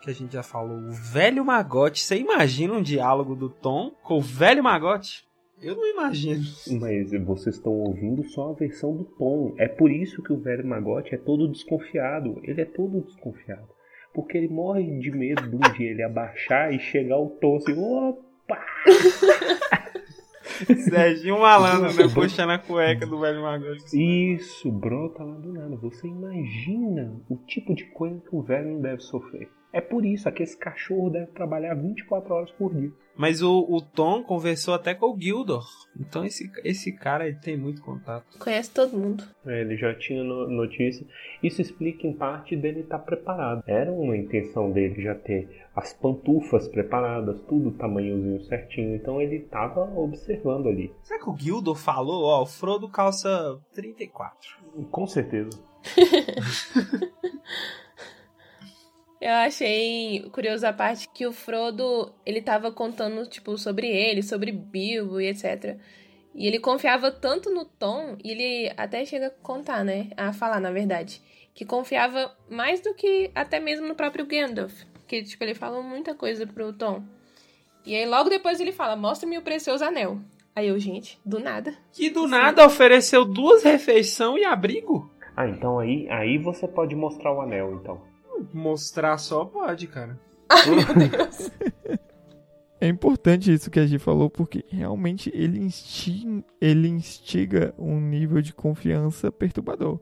Que 0.00 0.10
a 0.10 0.14
gente 0.14 0.32
já 0.32 0.42
falou. 0.42 0.78
O 0.78 0.90
velho 0.90 1.44
Magote. 1.44 2.00
Você 2.00 2.16
imagina 2.16 2.74
um 2.74 2.82
diálogo 2.82 3.34
do 3.34 3.48
Tom 3.48 3.92
com 4.02 4.18
o 4.18 4.22
velho 4.22 4.62
Magote? 4.62 5.28
Eu 5.60 5.74
não 5.74 5.86
imagino. 5.90 6.42
Mas 6.80 7.10
vocês 7.24 7.56
estão 7.56 7.72
ouvindo 7.72 8.22
só 8.28 8.50
a 8.50 8.54
versão 8.54 8.96
do 8.96 9.04
Tom. 9.04 9.54
É 9.58 9.66
por 9.66 9.90
isso 9.90 10.22
que 10.22 10.32
o 10.32 10.40
velho 10.40 10.66
Magote 10.66 11.14
é 11.14 11.18
todo 11.18 11.48
desconfiado. 11.48 12.40
Ele 12.44 12.60
é 12.60 12.64
todo 12.64 13.00
desconfiado. 13.02 13.68
Porque 14.14 14.38
ele 14.38 14.48
morre 14.48 14.98
de 14.98 15.10
medo 15.10 15.48
de 15.48 15.56
um 15.56 15.72
dia 15.76 15.90
ele 15.90 16.02
abaixar 16.02 16.72
e 16.72 16.78
chegar 16.78 17.18
o 17.18 17.30
Tom 17.30 17.56
assim, 17.56 17.76
opa! 17.76 18.58
Serginho 20.88 21.40
Malandro, 21.40 21.94
né? 21.94 22.12
Puxando 22.12 22.50
a 22.50 22.58
cueca 22.58 23.06
do 23.06 23.20
velho 23.20 23.42
Magote. 23.42 24.34
Isso, 24.34 24.70
brota 24.72 25.22
lá 25.22 25.36
do 25.36 25.52
nada. 25.52 25.76
Você 25.76 26.06
imagina 26.06 27.20
o 27.28 27.36
tipo 27.36 27.74
de 27.74 27.84
coisa 27.86 28.20
que 28.20 28.34
o 28.34 28.42
velho 28.42 28.74
não 28.74 28.80
deve 28.80 29.00
sofrer. 29.02 29.48
É 29.72 29.80
por 29.80 30.04
isso 30.04 30.30
que 30.32 30.42
esse 30.42 30.56
cachorro 30.56 31.10
deve 31.10 31.26
trabalhar 31.32 31.74
24 31.74 32.32
horas 32.34 32.50
por 32.52 32.74
dia. 32.74 32.90
Mas 33.14 33.42
o, 33.42 33.66
o 33.68 33.80
Tom 33.82 34.22
conversou 34.22 34.72
até 34.74 34.94
com 34.94 35.06
o 35.12 35.20
Gildor. 35.20 35.66
Então 35.98 36.24
esse, 36.24 36.50
esse 36.64 36.92
cara 36.92 37.26
ele 37.26 37.36
tem 37.36 37.56
muito 37.56 37.82
contato. 37.82 38.38
Conhece 38.38 38.70
todo 38.70 38.96
mundo. 38.96 39.24
É, 39.44 39.60
Ele 39.60 39.76
já 39.76 39.92
tinha 39.94 40.22
no- 40.22 40.48
notícia. 40.48 41.04
Isso 41.42 41.60
explica 41.60 42.06
em 42.06 42.12
parte 42.12 42.56
dele 42.56 42.80
estar 42.80 43.00
preparado. 43.00 43.62
Era 43.66 43.90
uma 43.92 44.16
intenção 44.16 44.70
dele 44.70 45.02
já 45.02 45.14
ter 45.16 45.66
as 45.74 45.92
pantufas 45.92 46.66
preparadas, 46.68 47.40
tudo 47.42 47.72
tamanhozinho 47.72 48.40
certinho. 48.44 48.94
Então 48.94 49.20
ele 49.20 49.36
estava 49.36 49.82
observando 49.98 50.68
ali. 50.68 50.92
Será 51.02 51.20
que 51.22 51.28
o 51.28 51.36
Gildor 51.36 51.74
falou? 51.74 52.22
Ó, 52.24 52.42
o 52.42 52.46
Frodo 52.46 52.88
calça 52.88 53.58
34. 53.74 54.32
Com 54.92 55.06
certeza. 55.06 55.50
Eu 59.20 59.32
achei 59.32 60.28
curioso 60.32 60.66
a 60.66 60.72
parte 60.72 61.08
que 61.08 61.26
o 61.26 61.32
Frodo, 61.32 62.12
ele 62.24 62.40
tava 62.40 62.70
contando, 62.70 63.26
tipo, 63.26 63.58
sobre 63.58 63.88
ele, 63.88 64.22
sobre 64.22 64.52
Bilbo 64.52 65.20
e 65.20 65.26
etc. 65.26 65.76
E 66.34 66.46
ele 66.46 66.60
confiava 66.60 67.10
tanto 67.10 67.50
no 67.50 67.64
Tom, 67.64 68.16
e 68.22 68.30
ele 68.30 68.72
até 68.76 69.04
chega 69.04 69.26
a 69.26 69.30
contar, 69.30 69.84
né? 69.84 70.10
A 70.16 70.32
falar, 70.32 70.60
na 70.60 70.70
verdade. 70.70 71.20
Que 71.52 71.64
confiava 71.64 72.32
mais 72.48 72.80
do 72.80 72.94
que 72.94 73.30
até 73.34 73.58
mesmo 73.58 73.88
no 73.88 73.96
próprio 73.96 74.24
Gandalf. 74.24 74.84
Que, 75.08 75.22
tipo, 75.24 75.42
ele 75.42 75.54
falou 75.54 75.82
muita 75.82 76.14
coisa 76.14 76.46
pro 76.46 76.72
Tom. 76.72 77.02
E 77.84 77.96
aí, 77.96 78.06
logo 78.06 78.30
depois 78.30 78.60
ele 78.60 78.70
fala, 78.70 78.94
mostra-me 78.94 79.36
o 79.36 79.42
precioso 79.42 79.82
anel. 79.84 80.20
Aí 80.54 80.68
eu, 80.68 80.78
gente, 80.78 81.18
do 81.24 81.40
nada. 81.40 81.74
Que 81.92 82.10
do 82.10 82.28
nada 82.28 82.64
ofereceu 82.64 83.24
duas 83.24 83.64
refeições 83.64 84.42
e 84.42 84.44
abrigo? 84.44 85.10
Ah, 85.36 85.48
então 85.48 85.78
aí, 85.78 86.08
aí 86.10 86.38
você 86.38 86.68
pode 86.68 86.94
mostrar 86.94 87.32
o 87.32 87.40
anel, 87.40 87.74
então. 87.74 88.07
Mostrar 88.52 89.18
só 89.18 89.44
pode, 89.44 89.86
cara. 89.86 90.18
Meu 90.66 91.08
Deus. 91.08 91.50
É 92.80 92.86
importante 92.86 93.52
isso 93.52 93.70
que 93.70 93.80
a 93.80 93.86
Gi 93.86 93.98
falou, 93.98 94.30
porque 94.30 94.64
realmente 94.68 95.32
ele, 95.34 95.58
insti 95.58 96.44
ele 96.60 96.88
instiga 96.88 97.74
um 97.76 98.00
nível 98.00 98.40
de 98.40 98.54
confiança 98.54 99.32
perturbador. 99.32 99.98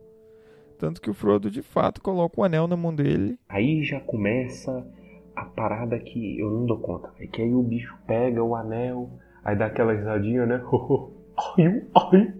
Tanto 0.79 1.01
que 1.01 1.09
o 1.09 1.14
Frodo 1.14 1.51
de 1.51 1.62
fato 1.62 2.03
coloca 2.03 2.38
o 2.38 2.44
anel 2.44 2.66
na 2.66 2.77
mão 2.77 2.94
dele. 2.94 3.38
Aí 3.49 3.83
já 3.83 3.99
começa 3.99 4.87
a 5.35 5.44
parada 5.44 5.99
que 5.99 6.38
eu 6.38 6.51
não 6.51 6.66
dou 6.66 6.79
conta. 6.79 7.11
É 7.18 7.27
que 7.27 7.40
aí 7.40 7.55
o 7.55 7.62
bicho 7.62 7.96
pega 8.07 8.42
o 8.42 8.55
anel, 8.55 9.11
aí 9.42 9.57
dá 9.57 9.66
aquela 9.66 9.94
risadinha, 9.94 10.44
né? 10.44 10.62
ai, 11.57 11.83
ai. 11.94 12.35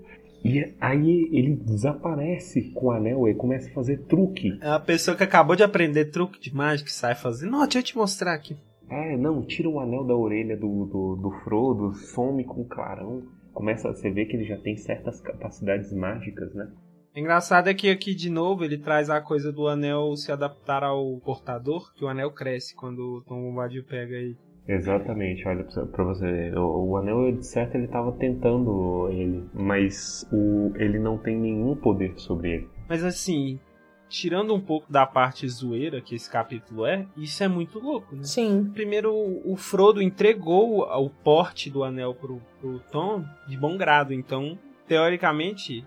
E 0.47 0.75
aí 0.81 1.29
ele 1.33 1.57
desaparece 1.57 2.71
com 2.71 2.87
o 2.87 2.91
anel 2.93 3.29
e 3.29 3.35
começa 3.35 3.69
a 3.69 3.73
fazer 3.73 3.99
truque. 4.05 4.57
É 4.63 4.69
a 4.69 4.79
pessoa 4.79 5.17
que 5.17 5.25
acabou 5.25 5.57
de 5.57 5.65
aprender 5.65 6.07
truque 6.07 6.41
de 6.41 6.55
mágica 6.55 6.89
sai 6.89 7.17
fazendo. 7.17 7.51
Não, 7.51 7.63
deixa 7.63 7.81
eu 7.81 7.83
te 7.83 7.97
mostrar 7.97 8.33
aqui. 8.33 8.57
É, 8.89 9.17
não, 9.17 9.43
tira 9.43 9.69
o 9.69 9.81
anel 9.81 10.05
da 10.05 10.15
orelha 10.15 10.57
do, 10.57 10.87
do, 10.87 11.17
do 11.17 11.31
Frodo, 11.43 11.95
some 11.95 12.45
com 12.45 12.61
o 12.61 12.69
clarão. 12.69 13.25
Começa, 13.53 13.93
você 13.93 14.09
vê 14.09 14.25
que 14.25 14.37
ele 14.37 14.45
já 14.45 14.57
tem 14.57 14.77
certas 14.77 15.21
capacidades 15.21 15.93
mágicas, 15.93 16.55
né? 16.55 16.71
Engraçado 17.17 17.69
é 17.69 17.75
que 17.75 17.91
aqui 17.91 18.15
de 18.15 18.31
novo 18.31 18.63
ele 18.63 18.79
traz 18.79 19.11
a 19.11 19.21
coisa 19.21 19.51
do 19.51 19.67
anel 19.67 20.15
se 20.17 20.31
adaptar 20.31 20.85
ao 20.85 21.19
portador, 21.21 21.93
que 21.95 22.05
o 22.05 22.09
anel 22.09 22.31
cresce 22.31 22.77
quando 22.77 23.01
o 23.01 23.23
Tom 23.23 23.41
Bombadil 23.43 23.83
pega 23.85 24.15
ele. 24.15 24.37
Exatamente, 24.68 25.46
olha 25.46 25.64
pra 25.64 25.87
pra 25.87 26.05
você. 26.05 26.52
O, 26.57 26.90
o 26.90 26.96
anel, 26.96 27.33
de 27.33 27.46
certo, 27.46 27.76
ele 27.76 27.87
tava 27.87 28.12
tentando 28.12 29.09
ele, 29.11 29.44
mas 29.55 30.29
o, 30.33 30.72
ele 30.76 30.98
não 30.98 31.16
tem 31.18 31.37
nenhum 31.37 31.76
poder 31.76 32.14
sobre 32.18 32.50
ele. 32.55 32.68
Mas 32.88 33.05
assim, 33.05 33.61
tirando 34.09 34.55
um 34.55 34.61
pouco 34.61 34.90
da 34.92 35.07
parte 35.07 35.48
zoeira 35.48 36.00
que 36.00 36.14
esse 36.14 36.31
capítulo 36.31 36.85
é, 36.85 37.07
isso 37.16 37.42
é 37.44 37.48
muito 37.48 37.79
louco, 37.79 38.14
né? 38.16 38.24
Sim. 38.24 38.70
Primeiro, 38.72 39.12
o 39.44 39.57
Frodo 39.57 40.02
entregou 40.02 40.81
o 40.81 41.07
o 41.07 41.11
porte 41.11 41.70
do 41.70 41.85
anel 41.85 42.14
pro, 42.14 42.40
pro 42.61 42.81
Tom 42.90 43.24
de 43.46 43.57
bom 43.57 43.76
grado, 43.76 44.12
então, 44.12 44.59
teoricamente, 44.88 45.85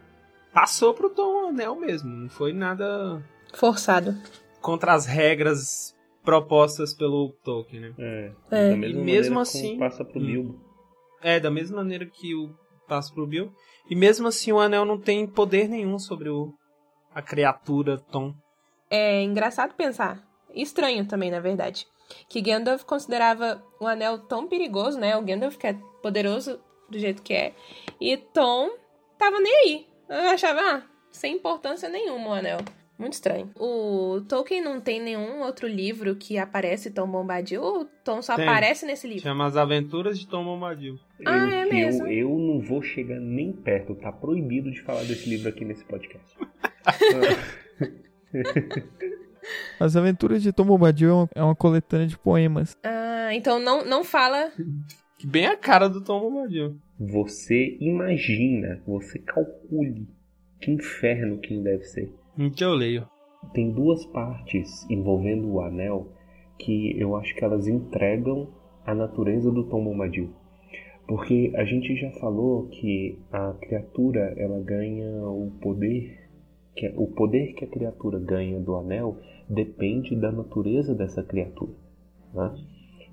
passou 0.53 0.93
pro 0.93 1.09
Tom 1.09 1.45
o 1.45 1.47
anel 1.49 1.75
mesmo. 1.75 2.09
Não 2.09 2.29
foi 2.29 2.53
nada 2.53 3.21
Forçado. 3.53 4.15
contra 4.61 4.93
as 4.93 5.05
regras 5.05 5.95
propostas 6.29 6.93
pelo 6.93 7.31
Tolkien, 7.43 7.81
né? 7.81 7.93
É, 7.97 8.31
É. 8.51 8.69
da 8.69 8.75
mesma 8.77 9.01
E 9.01 9.03
mesmo 9.03 9.39
assim- 9.39 9.77
passa 9.79 10.05
pro 10.05 10.19
Hum. 10.21 10.25
Bilbo. 10.25 10.59
É, 11.21 11.39
da 11.39 11.49
mesma 11.51 11.77
maneira 11.77 12.05
que 12.05 12.33
o 12.35 12.49
passa 12.87 13.13
pro 13.13 13.27
Bill. 13.27 13.51
E 13.89 13.95
mesmo 13.95 14.27
assim, 14.27 14.51
o 14.51 14.59
anel 14.59 14.85
não 14.85 14.99
tem 14.99 15.25
poder 15.27 15.67
nenhum 15.67 15.97
sobre 15.99 16.29
o, 16.29 16.53
a 17.13 17.21
criatura 17.21 17.97
Tom. 18.11 18.33
É 18.89 19.21
engraçado 19.23 19.73
pensar. 19.75 20.23
Estranho 20.53 21.05
também, 21.07 21.29
na 21.31 21.39
verdade. 21.39 21.85
Que 22.27 22.41
Gandalf 22.41 22.83
considerava 22.83 23.63
o 23.79 23.85
anel 23.85 24.19
tão 24.27 24.47
perigoso, 24.47 24.99
né? 24.99 25.15
O 25.17 25.21
Gandalf 25.23 25.57
que 25.57 25.67
é 25.67 25.73
poderoso 26.01 26.59
do 26.89 26.97
jeito 26.97 27.21
que 27.21 27.33
é. 27.33 27.53
E 28.01 28.17
Tom 28.17 28.69
tava 29.17 29.39
nem 29.39 29.55
aí. 29.55 29.87
Eu 30.09 30.29
achava, 30.31 30.59
ah, 30.61 30.83
sem 31.11 31.35
importância 31.35 31.87
nenhuma 31.89 32.29
o 32.29 32.33
anel. 32.33 32.59
Muito 32.99 33.13
estranho. 33.13 33.49
O 33.55 34.19
Tolkien 34.27 34.61
não 34.61 34.81
tem 34.81 35.01
nenhum 35.01 35.39
outro 35.41 35.65
livro 35.65 36.13
que 36.17 36.37
aparece 36.37 36.91
Tom 36.91 37.07
Bombadil? 37.07 37.61
Ou 37.61 37.85
Tom 38.03 38.21
só 38.21 38.35
Tem. 38.35 38.45
aparece 38.45 38.85
nesse 38.85 39.07
livro? 39.07 39.23
Chama 39.23 39.45
As 39.45 39.55
Aventuras 39.55 40.19
de 40.19 40.27
Tom 40.27 40.43
Bombadil. 40.43 40.99
Ah, 41.25 41.37
eu, 41.37 41.49
é 41.49 41.63
eu- 41.65 41.69
mesmo? 41.73 42.07
Eu, 42.07 42.37
não 42.37 42.59
vou 42.59 42.81
chegar 42.81 43.17
nem 43.17 43.53
perto, 43.53 43.95
tá 43.95 44.11
proibido 44.11 44.69
de 44.69 44.81
falar 44.81 45.05
desse 45.05 45.29
livro 45.29 45.47
aqui 45.47 45.63
nesse 45.63 45.85
podcast. 45.85 46.35
As 49.79 49.95
Aventuras 49.95 50.43
de 50.43 50.51
Tom 50.51 50.65
Bombadil 50.65 51.09
é 51.09 51.13
uma, 51.13 51.29
é 51.35 51.43
uma 51.43 51.55
coletânea 51.55 52.05
de 52.05 52.17
poemas. 52.17 52.75
Ah, 52.83 53.29
então 53.33 53.59
não, 53.59 53.85
não 53.85 54.03
fala. 54.03 54.51
Bem 55.23 55.45
a 55.45 55.55
cara 55.55 55.87
do 55.87 56.03
Tom 56.03 56.19
Bombadil. 56.19 56.75
Você 56.99 57.77
imagina, 57.79 58.81
você 58.85 59.19
calcule 59.19 60.05
que 60.59 60.69
inferno 60.71 61.37
que 61.39 61.57
deve 61.57 61.85
ser. 61.85 62.13
Que 62.55 62.63
eu 62.63 62.73
leio. 62.73 63.05
Tem 63.53 63.69
duas 63.69 64.05
partes 64.05 64.89
envolvendo 64.89 65.51
o 65.51 65.59
anel 65.59 66.07
que 66.57 66.97
eu 66.97 67.17
acho 67.17 67.35
que 67.35 67.43
elas 67.43 67.67
entregam 67.67 68.47
a 68.85 68.95
natureza 68.95 69.51
do 69.51 69.65
Tom 69.65 69.83
Bombadil. 69.83 70.29
Porque 71.05 71.51
a 71.55 71.65
gente 71.65 71.97
já 71.97 72.09
falou 72.11 72.67
que 72.67 73.19
a 73.29 73.53
criatura 73.59 74.33
ela 74.37 74.61
ganha 74.61 75.21
o 75.27 75.51
poder 75.61 76.29
que 76.73 76.87
o 76.95 77.07
poder 77.07 77.53
que 77.55 77.65
a 77.65 77.67
criatura 77.67 78.17
ganha 78.17 78.57
do 78.57 78.73
anel 78.77 79.17
depende 79.49 80.15
da 80.15 80.31
natureza 80.31 80.95
dessa 80.95 81.21
criatura. 81.21 81.73
Né? 82.33 82.55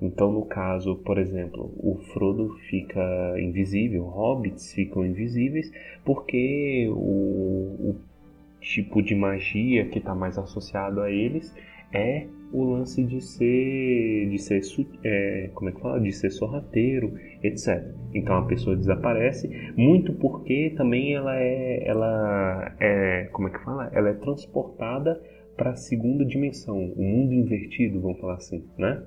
Então, 0.01 0.31
no 0.31 0.45
caso, 0.45 0.95
por 0.97 1.19
exemplo, 1.19 1.73
o 1.79 1.97
Frodo 2.13 2.51
fica 2.69 3.03
invisível, 3.41 4.05
hobbits 4.05 4.73
ficam 4.73 5.05
invisíveis, 5.05 5.73
porque 6.05 6.87
o, 6.91 7.91
o 7.91 7.97
tipo 8.67 9.01
de 9.01 9.15
magia 9.15 9.87
que 9.87 9.99
está 9.99 10.15
mais 10.15 10.37
associado 10.37 11.01
a 11.01 11.11
eles 11.11 11.55
é 11.93 12.27
o 12.53 12.65
lance 12.65 13.03
de 13.05 13.21
ser 13.21 14.29
de 14.29 14.39
ser 14.39 14.61
é, 15.05 15.51
como 15.55 15.71
é 15.71 15.73
que 15.73 15.81
fala? 15.81 16.01
De 16.01 16.13
ser 16.13 16.31
sorrateiro 16.31 17.15
etc 17.43 17.95
então 18.13 18.37
a 18.37 18.47
pessoa 18.47 18.77
desaparece 18.77 19.49
muito 19.77 20.13
porque 20.15 20.75
também 20.77 21.15
ela 21.15 21.37
é 21.37 21.87
ela 21.87 22.77
é 22.81 23.29
como 23.33 23.49
é 23.49 23.51
que 23.53 23.65
fala? 23.65 23.89
Ela 23.93 24.11
é 24.11 24.15
transportada 24.15 25.21
para 25.57 25.71
a 25.71 25.77
segunda 25.77 26.25
dimensão 26.25 26.77
o 26.77 27.03
mundo 27.03 27.33
invertido 27.33 28.01
vamos 28.01 28.21
falar 28.21 28.35
assim 28.35 28.65
né? 28.77 29.03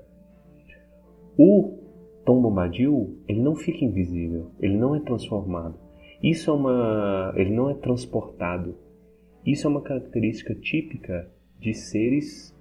O 1.38 1.78
Tom 2.26 2.42
Bombadil 2.42 3.20
ele 3.28 3.42
não 3.42 3.56
fica 3.56 3.84
invisível 3.84 4.52
ele 4.62 4.78
não 4.78 4.96
é 4.96 5.02
transformado. 5.02 5.78
Isso 6.24 6.50
é 6.50 6.54
uma 6.54 7.34
ele 7.36 7.52
não 7.52 7.70
é 7.70 7.74
transportado 7.74 8.89
isso 9.46 9.68
é 9.68 9.70
uma 9.70 9.82
característica 9.82 10.54
típica 10.56 11.30
de 11.60 11.74
seres 11.74 12.56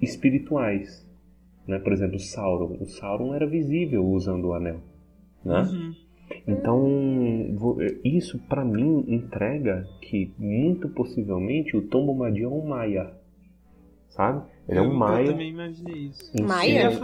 espirituais. 0.00 1.08
Né? 1.66 1.78
Por 1.78 1.92
exemplo, 1.92 2.18
Sauron. 2.18 2.76
O 2.80 2.86
Sauron 2.86 3.34
era 3.34 3.46
visível 3.46 4.04
usando 4.06 4.46
o 4.48 4.52
anel. 4.54 4.80
Né? 5.44 5.60
Uhum. 5.62 5.94
Então, 6.46 7.86
isso 8.02 8.38
para 8.48 8.64
mim 8.64 9.04
entrega 9.08 9.86
que 10.00 10.32
muito 10.38 10.88
possivelmente 10.88 11.76
o 11.76 11.82
Tom 11.82 12.06
Bombadil 12.06 12.50
é 12.50 12.52
um 12.52 12.66
Maia. 12.66 13.12
Sabe? 14.08 14.46
Ele 14.68 14.78
eu, 14.78 14.84
é 14.84 14.88
um 14.88 14.94
Maia. 14.94 15.26
Eu 15.26 15.32
também 15.32 15.50
imaginei 15.50 16.06
isso. 16.06 16.32
Um 16.40 16.46
Maia? 16.46 16.90
ser- 16.90 16.98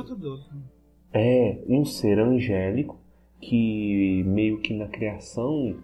É 1.12 1.50
é 1.52 1.64
um 1.68 1.84
ser 1.84 2.18
angélico 2.18 2.98
que 3.40 4.22
meio 4.26 4.60
que 4.60 4.74
na 4.74 4.86
criação 4.88 5.76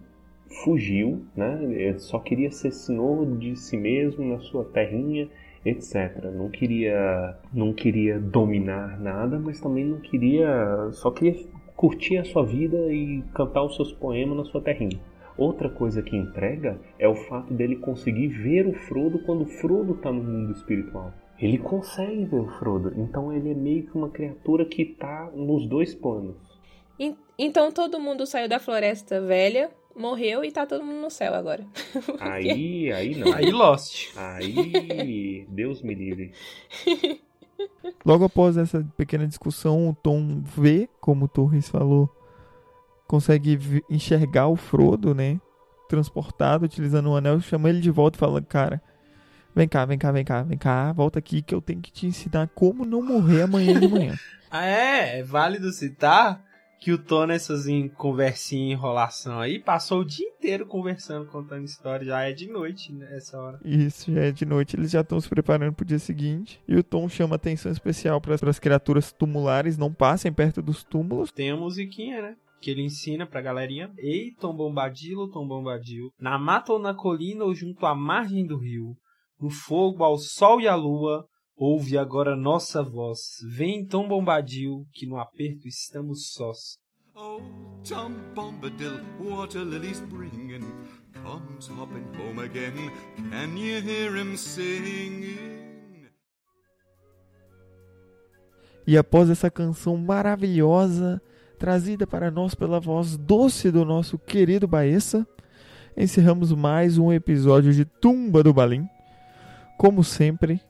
fugiu, 0.64 1.24
né? 1.36 1.58
Ele 1.62 1.98
só 1.98 2.18
queria 2.18 2.50
ser 2.50 2.70
senhor 2.70 3.26
de 3.38 3.56
si 3.56 3.76
mesmo 3.76 4.24
na 4.24 4.38
sua 4.40 4.64
terrinha, 4.64 5.28
etc. 5.64 6.24
Não 6.34 6.48
queria, 6.48 7.36
não 7.52 7.72
queria 7.72 8.18
dominar 8.18 8.98
nada, 9.00 9.38
mas 9.38 9.60
também 9.60 9.84
não 9.84 9.98
queria, 10.00 10.88
só 10.92 11.10
queria 11.10 11.36
curtir 11.74 12.18
a 12.18 12.24
sua 12.24 12.44
vida 12.44 12.76
e 12.92 13.22
cantar 13.34 13.62
os 13.64 13.76
seus 13.76 13.92
poemas 13.92 14.36
na 14.38 14.44
sua 14.44 14.60
terrinha. 14.60 14.98
Outra 15.36 15.68
coisa 15.68 16.00
que 16.02 16.16
entrega 16.16 16.78
é 16.98 17.06
o 17.06 17.14
fato 17.14 17.52
dele 17.52 17.76
conseguir 17.76 18.28
ver 18.28 18.66
o 18.66 18.72
Frodo 18.72 19.18
quando 19.18 19.42
o 19.42 19.46
Frodo 19.46 19.92
está 19.92 20.10
no 20.10 20.22
mundo 20.22 20.52
espiritual. 20.52 21.12
Ele 21.38 21.58
consegue 21.58 22.24
ver 22.24 22.40
o 22.40 22.48
Frodo, 22.58 22.94
então 22.96 23.30
ele 23.30 23.50
é 23.50 23.54
meio 23.54 23.82
que 23.82 23.94
uma 23.94 24.08
criatura 24.08 24.64
que 24.64 24.80
está 24.80 25.30
nos 25.34 25.66
dois 25.68 25.94
planos. 25.94 26.36
En- 26.98 27.14
Então 27.38 27.70
todo 27.70 28.00
mundo 28.00 28.24
saiu 28.24 28.48
da 28.48 28.58
floresta 28.58 29.20
velha, 29.20 29.68
morreu 29.96 30.44
e 30.44 30.52
tá 30.52 30.66
todo 30.66 30.84
mundo 30.84 31.00
no 31.00 31.10
céu 31.10 31.34
agora. 31.34 31.64
Aí, 32.20 32.92
aí 32.92 33.16
não. 33.16 33.32
Aí 33.32 33.50
Lost. 33.50 34.08
Aí, 34.16 35.46
Deus 35.48 35.82
me 35.82 35.94
livre. 35.94 36.32
Logo 38.04 38.24
após 38.24 38.56
essa 38.56 38.86
pequena 38.96 39.26
discussão, 39.26 39.88
o 39.88 39.94
Tom 39.94 40.42
vê, 40.42 40.88
como 41.00 41.24
o 41.24 41.28
Torres 41.28 41.68
falou, 41.68 42.10
consegue 43.06 43.58
enxergar 43.88 44.48
o 44.48 44.56
Frodo, 44.56 45.14
né? 45.14 45.40
Transportado, 45.88 46.64
utilizando 46.64 47.10
o 47.10 47.16
anel, 47.16 47.40
chama 47.40 47.68
ele 47.68 47.80
de 47.80 47.90
volta 47.90 48.16
e 48.16 48.20
fala: 48.20 48.42
Cara, 48.42 48.82
vem 49.54 49.68
cá, 49.68 49.84
vem 49.84 49.98
cá, 49.98 50.12
vem 50.12 50.24
cá, 50.24 50.42
vem 50.42 50.58
cá, 50.58 50.92
volta 50.92 51.18
aqui 51.18 51.42
que 51.42 51.54
eu 51.54 51.60
tenho 51.60 51.80
que 51.80 51.92
te 51.92 52.06
ensinar 52.06 52.50
como 52.54 52.84
não 52.84 53.02
morrer 53.02 53.42
amanhã 53.42 53.78
de 53.78 53.88
manhã. 53.88 54.14
Ah, 54.48 54.64
é? 54.64 55.18
É 55.18 55.22
válido 55.24 55.72
citar 55.72 56.40
que 56.80 56.92
o 56.92 56.98
Tom 56.98 57.26
nessas 57.26 57.66
em 57.66 57.88
conversinha 57.88 58.72
enrolação 58.72 59.40
aí 59.40 59.58
passou 59.58 60.00
o 60.00 60.04
dia 60.04 60.26
inteiro 60.28 60.66
conversando, 60.66 61.26
contando 61.26 61.64
história. 61.64 62.06
Já 62.06 62.22
é 62.22 62.32
de 62.32 62.48
noite 62.48 62.92
nessa 62.92 63.40
hora. 63.40 63.60
Isso 63.64 64.12
já 64.12 64.24
é 64.24 64.32
de 64.32 64.44
noite, 64.44 64.76
eles 64.76 64.90
já 64.90 65.00
estão 65.00 65.20
se 65.20 65.28
preparando 65.28 65.74
pro 65.74 65.84
dia 65.84 65.98
seguinte. 65.98 66.60
E 66.68 66.76
o 66.76 66.82
Tom 66.82 67.08
chama 67.08 67.36
atenção 67.36 67.72
especial 67.72 68.20
para 68.20 68.34
as 68.34 68.58
criaturas 68.58 69.12
tumulares 69.12 69.78
não 69.78 69.92
passem 69.92 70.32
perto 70.32 70.62
dos 70.62 70.84
túmulos. 70.84 71.32
Tem 71.32 71.50
a 71.50 71.56
musiquinha, 71.56 72.22
né? 72.22 72.36
Que 72.60 72.70
ele 72.70 72.82
ensina 72.82 73.26
pra 73.26 73.42
galerinha. 73.42 73.90
Ei, 73.98 74.32
Tom 74.40 74.54
Bombadilo, 74.54 75.30
Tom 75.30 75.46
Bombadil. 75.46 76.10
Na 76.18 76.38
mata 76.38 76.72
ou 76.72 76.78
na 76.78 76.94
colina 76.94 77.44
ou 77.44 77.54
junto 77.54 77.84
à 77.86 77.94
margem 77.94 78.46
do 78.46 78.58
rio. 78.58 78.96
No 79.40 79.50
fogo, 79.50 80.02
ao 80.02 80.16
sol 80.16 80.60
e 80.60 80.68
à 80.68 80.74
lua. 80.74 81.26
Ouve 81.58 81.96
agora 81.96 82.36
nossa 82.36 82.82
voz. 82.82 83.38
Vem, 83.42 83.82
Tom 83.82 84.06
Bombadil, 84.06 84.86
que 84.92 85.06
no 85.06 85.16
aperto 85.16 85.66
estamos 85.66 86.34
sós. 86.34 86.76
Oh, 87.14 87.40
Tom 87.82 88.12
Bombadil, 88.34 89.00
water 89.18 89.64
lilies 89.64 90.00
bringing, 90.00 90.60
comes 91.14 91.66
hopping 91.68 92.04
home 92.20 92.42
again. 92.42 92.74
Can 93.30 93.56
you 93.56 93.80
hear 93.80 94.14
him 94.18 94.36
singing? 94.36 96.10
E 98.86 98.98
após 98.98 99.30
essa 99.30 99.50
canção 99.50 99.96
maravilhosa, 99.96 101.22
trazida 101.58 102.06
para 102.06 102.30
nós 102.30 102.54
pela 102.54 102.78
voz 102.78 103.16
doce 103.16 103.70
do 103.70 103.82
nosso 103.82 104.18
querido 104.18 104.68
Baessa, 104.68 105.26
encerramos 105.96 106.52
mais 106.52 106.98
um 106.98 107.10
episódio 107.10 107.72
de 107.72 107.86
Tumba 107.86 108.42
do 108.42 108.52
Balim. 108.52 108.86
Como 109.78 110.04
sempre, 110.04 110.60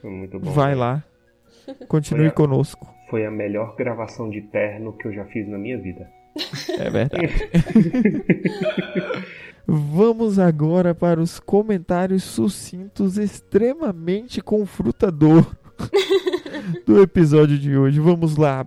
Foi 0.00 0.10
muito 0.10 0.38
bom. 0.38 0.50
Vai 0.52 0.76
lá, 0.76 1.02
continue 1.88 2.20
Foi 2.26 2.28
a- 2.28 2.32
conosco. 2.32 2.88
Foi 3.10 3.26
a 3.26 3.30
melhor 3.32 3.74
gravação 3.76 4.30
de 4.30 4.42
terno 4.42 4.92
que 4.92 5.08
eu 5.08 5.12
já 5.12 5.24
fiz 5.26 5.48
na 5.48 5.58
minha 5.58 5.76
vida. 5.78 6.08
É 6.68 6.90
verdade. 6.90 7.26
Vamos 9.66 10.38
agora 10.38 10.94
para 10.94 11.20
os 11.20 11.40
comentários 11.40 12.22
sucintos 12.22 13.16
extremamente 13.16 14.42
confrutador 14.42 15.56
do 16.84 17.00
episódio 17.00 17.58
de 17.58 17.76
hoje. 17.76 17.98
Vamos 17.98 18.36
lá, 18.36 18.66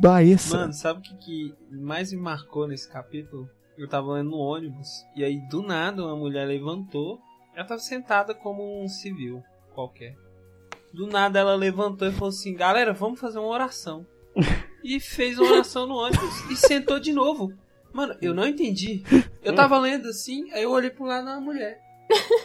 Baessa. 0.00 0.58
Mano, 0.58 0.72
sabe 0.72 1.00
o 1.00 1.02
que, 1.02 1.16
que 1.16 1.54
mais 1.72 2.12
me 2.12 2.20
marcou 2.20 2.68
nesse 2.68 2.88
capítulo? 2.88 3.48
Eu 3.76 3.88
tava 3.88 4.12
lendo 4.12 4.30
no 4.30 4.38
ônibus, 4.38 4.88
e 5.16 5.24
aí 5.24 5.40
do 5.48 5.62
nada 5.62 6.04
uma 6.04 6.16
mulher 6.16 6.46
levantou. 6.46 7.18
Ela 7.54 7.66
tava 7.66 7.80
sentada 7.80 8.34
como 8.34 8.82
um 8.82 8.88
civil 8.88 9.42
qualquer. 9.74 10.14
Do 10.92 11.06
nada 11.06 11.40
ela 11.40 11.56
levantou 11.56 12.06
e 12.06 12.12
falou 12.12 12.28
assim: 12.28 12.54
Galera, 12.54 12.92
vamos 12.92 13.18
fazer 13.18 13.38
uma 13.38 13.48
oração. 13.48 14.06
E 14.84 15.00
fez 15.00 15.38
uma 15.38 15.50
oração 15.52 15.86
no 15.86 15.94
ônibus 15.94 16.50
e 16.50 16.56
sentou 16.56 16.98
de 17.00 17.12
novo. 17.12 17.52
Mano, 17.92 18.14
eu 18.22 18.32
não 18.34 18.46
entendi. 18.46 19.02
Eu 19.42 19.54
tava 19.54 19.78
lendo 19.78 20.08
assim, 20.08 20.50
aí 20.52 20.62
eu 20.62 20.70
olhei 20.70 20.90
pro 20.90 21.04
lado 21.04 21.24
da 21.24 21.40
mulher. 21.40 21.80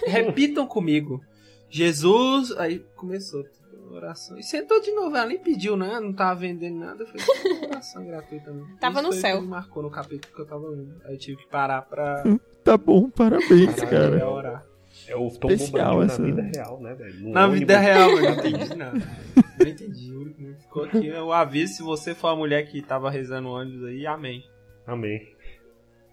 Repitam 0.07 0.65
comigo. 0.65 1.21
Jesus. 1.69 2.51
Aí 2.57 2.79
começou 2.95 3.43
a 3.43 3.93
oração. 3.93 4.37
E 4.37 4.43
sentou 4.43 4.81
de 4.81 4.91
novo. 4.91 5.15
Ela 5.15 5.27
nem 5.27 5.37
pediu 5.39 5.75
nada, 5.75 5.99
não 6.01 6.13
tava 6.13 6.39
vendendo 6.39 6.77
nada. 6.79 7.05
Foi 7.05 7.19
oração 7.67 8.03
gratuita 8.07 8.51
mesmo. 8.51 8.77
Tava 8.79 8.99
Isso 9.01 9.07
no 9.09 9.13
céu. 9.13 9.35
Que 9.37 9.41
me 9.43 9.47
marcou 9.49 9.83
no 9.83 9.89
capítulo 9.91 10.33
que 10.35 10.41
eu 10.41 10.45
tava 10.45 10.67
lendo. 10.69 10.95
Aí 11.05 11.13
eu 11.13 11.19
tive 11.19 11.37
que 11.37 11.47
parar 11.49 11.81
pra 11.83 12.23
Tá 12.63 12.77
bom, 12.77 13.09
parabéns, 13.09 13.75
Caralho, 13.75 14.11
cara. 14.19 14.29
orar. 14.29 14.65
É 15.07 15.15
o 15.17 15.29
Tom 15.31 15.49
Especial 15.51 16.01
essa- 16.03 16.21
na 16.21 16.25
vida 16.27 16.41
real, 16.55 16.79
né, 16.79 16.93
velho? 16.95 17.29
Na 17.29 17.41
ônibus. 17.43 17.59
vida 17.59 17.77
real, 17.79 18.09
eu 18.11 18.21
não 18.21 18.31
entendi 18.35 18.75
nada. 18.75 19.01
Não 19.59 19.67
entendi. 19.67 20.11
Ficou 20.59 20.83
aqui 20.83 21.11
o 21.11 21.31
aviso. 21.31 21.75
Se 21.75 21.83
você 21.83 22.15
for 22.15 22.29
a 22.29 22.35
mulher 22.35 22.65
que 22.67 22.81
tava 22.81 23.09
rezando 23.09 23.49
ônibus 23.49 23.85
aí, 23.85 24.05
amém. 24.05 24.43
Amém. 24.85 25.33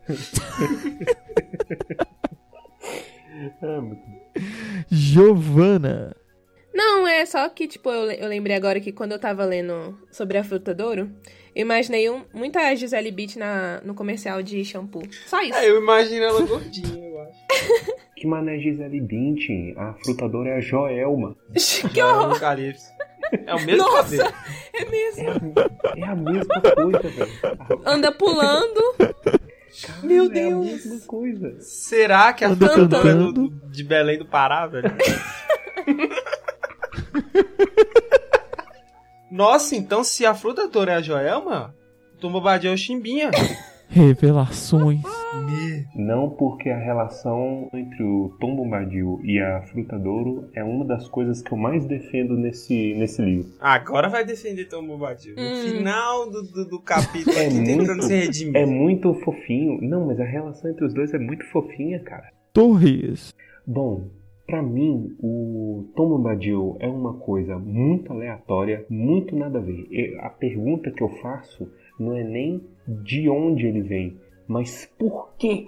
É, 3.63 3.81
muito 3.81 4.03
Giovana. 4.91 6.15
Não, 6.75 7.07
é 7.07 7.25
só 7.27 7.49
que, 7.49 7.67
tipo, 7.67 7.91
eu, 7.91 8.11
eu 8.11 8.29
lembrei 8.29 8.55
agora 8.55 8.81
que 8.81 8.93
quando 8.93 9.13
eu 9.13 9.19
tava 9.19 9.45
lendo 9.45 9.99
sobre 10.11 10.39
a 10.39 10.45
fruta 10.45 10.75
douro, 10.75 11.11
eu 11.55 11.63
imaginei 11.63 12.09
um, 12.09 12.25
muita 12.33 12.75
Gisele 12.77 13.11
Beach 13.11 13.39
na, 13.39 13.81
no 13.83 13.95
comercial 13.95 14.43
de 14.43 14.65
shampoo. 14.65 15.03
Só 15.27 15.43
isso. 15.43 15.59
É, 15.59 15.69
eu 15.69 15.81
imagino 15.81 16.25
ela 16.25 16.43
gordinha, 16.43 17.03
eu 17.03 17.21
acho. 17.23 17.95
Que 18.17 18.27
mané 18.27 18.59
Gisele 18.59 19.01
Bündchen? 19.01 19.75
A 19.77 19.95
frutadora 20.05 20.51
é 20.51 20.57
a 20.57 20.61
Joelma. 20.61 21.37
que 21.93 22.03
horror! 22.03 22.39
É 23.47 23.55
o 23.55 23.61
mesmo 23.65 23.77
Nossa! 23.85 24.17
cabelo. 24.17 24.35
É 24.75 24.85
mesmo. 24.87 25.55
É 25.97 26.05
a 26.05 26.17
mesma 26.17 26.61
coisa, 26.61 26.99
velho. 27.09 27.83
Anda 27.87 28.13
pulando. 28.13 28.95
Cara, 28.99 29.99
Meu 30.03 30.25
É 30.25 30.27
a 30.27 30.31
Deus. 30.31 30.65
mesma 30.67 31.01
coisa. 31.07 31.57
Será 31.61 32.33
que 32.33 32.45
a 32.45 32.49
Anda 32.49 32.67
frutadora 32.69 33.03
cantando. 33.03 33.33
do- 33.49 33.71
de 33.71 33.85
Belém 33.85 34.19
do 34.19 34.27
Pará, 34.27 34.67
velho? 34.67 34.91
Nossa, 39.31 39.77
então 39.77 40.03
se 40.03 40.27
a 40.27 40.35
frutadora 40.35 40.93
é 40.93 40.97
a 40.97 41.03
Joelma, 41.03 41.75
o 42.15 42.19
Tom 42.19 42.33
Bobadil 42.33 42.71
é 42.73 42.75
o 42.75 42.79
Chimbinha. 42.79 43.31
Revelações. 43.91 45.03
Não 45.97 46.31
porque 46.31 46.71
a 46.71 46.79
relação 46.79 47.69
entre 47.75 48.03
o 48.05 48.37
Tom 48.41 48.55
Bombadil 48.55 49.21
e 49.25 49.39
a 49.41 49.63
Frutadouro 49.63 50.49
é 50.55 50.63
uma 50.63 50.85
das 50.85 51.09
coisas 51.09 51.43
que 51.43 51.53
eu 51.53 51.59
mais 51.59 51.85
defendo 51.85 52.37
nesse, 52.37 52.95
nesse 52.95 53.21
livro. 53.21 53.51
Agora 53.61 54.09
vai 54.09 54.25
defender 54.25 54.67
Tom 54.69 54.87
Bobadil. 54.87 55.35
No 55.35 55.43
Hum. 55.43 55.77
final 55.77 56.31
do, 56.31 56.43
do, 56.43 56.65
do 56.69 56.81
capítulo 56.81 57.37
É 57.37 57.51
muito- 57.51 58.03
se 58.03 58.15
redimir. 58.15 58.57
É 58.57 58.65
muito 58.65 59.13
fofinho. 59.15 59.81
Não, 59.83 60.07
mas 60.07 60.21
a 60.21 60.25
relação 60.25 60.71
entre 60.71 60.85
os 60.85 60.95
dois 60.95 61.13
é 61.13 61.19
muito 61.19 61.45
fofinha, 61.51 61.99
cara. 62.01 62.31
Torres. 62.53 63.35
Bom, 63.67 64.09
pra 64.47 64.63
mim, 64.63 65.17
o 65.21 65.87
Tom 65.97 66.09
Bombadil 66.11 66.77
é 66.81 66.89
uma 66.89 67.15
coisa 67.15 67.59
muito 67.59 68.13
aleatória, 68.13 68.85
muito 68.89 69.35
nada 69.37 69.59
a 69.59 69.63
ver. 69.63 69.87
E 69.91 70.17
A 70.21 70.29
pergunta 70.31 70.91
que 70.91 71.03
eu 71.03 71.09
faço 71.21 71.69
não 72.01 72.17
é 72.17 72.25
nem 72.25 72.67
de 72.89 73.29
onde 73.29 73.67
ele 73.67 73.83
vem, 73.83 74.19
mas 74.49 74.91
por 74.99 75.35
quê? 75.39 75.67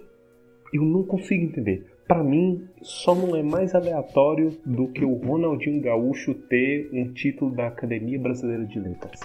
Eu 0.72 0.82
não 0.82 1.04
consigo 1.04 1.44
entender. 1.44 1.86
Pra 2.08 2.24
mim, 2.24 2.66
só 2.80 3.14
não 3.14 3.36
é 3.36 3.42
mais 3.42 3.74
aleatório 3.74 4.58
do 4.66 4.88
que 4.88 5.04
o 5.04 5.14
Ronaldinho 5.14 5.80
Gaúcho 5.80 6.34
ter 6.34 6.90
um 6.92 7.12
título 7.12 7.54
da 7.54 7.68
Academia 7.68 8.18
Brasileira 8.18 8.64
de 8.64 8.80
Letras. 8.80 9.20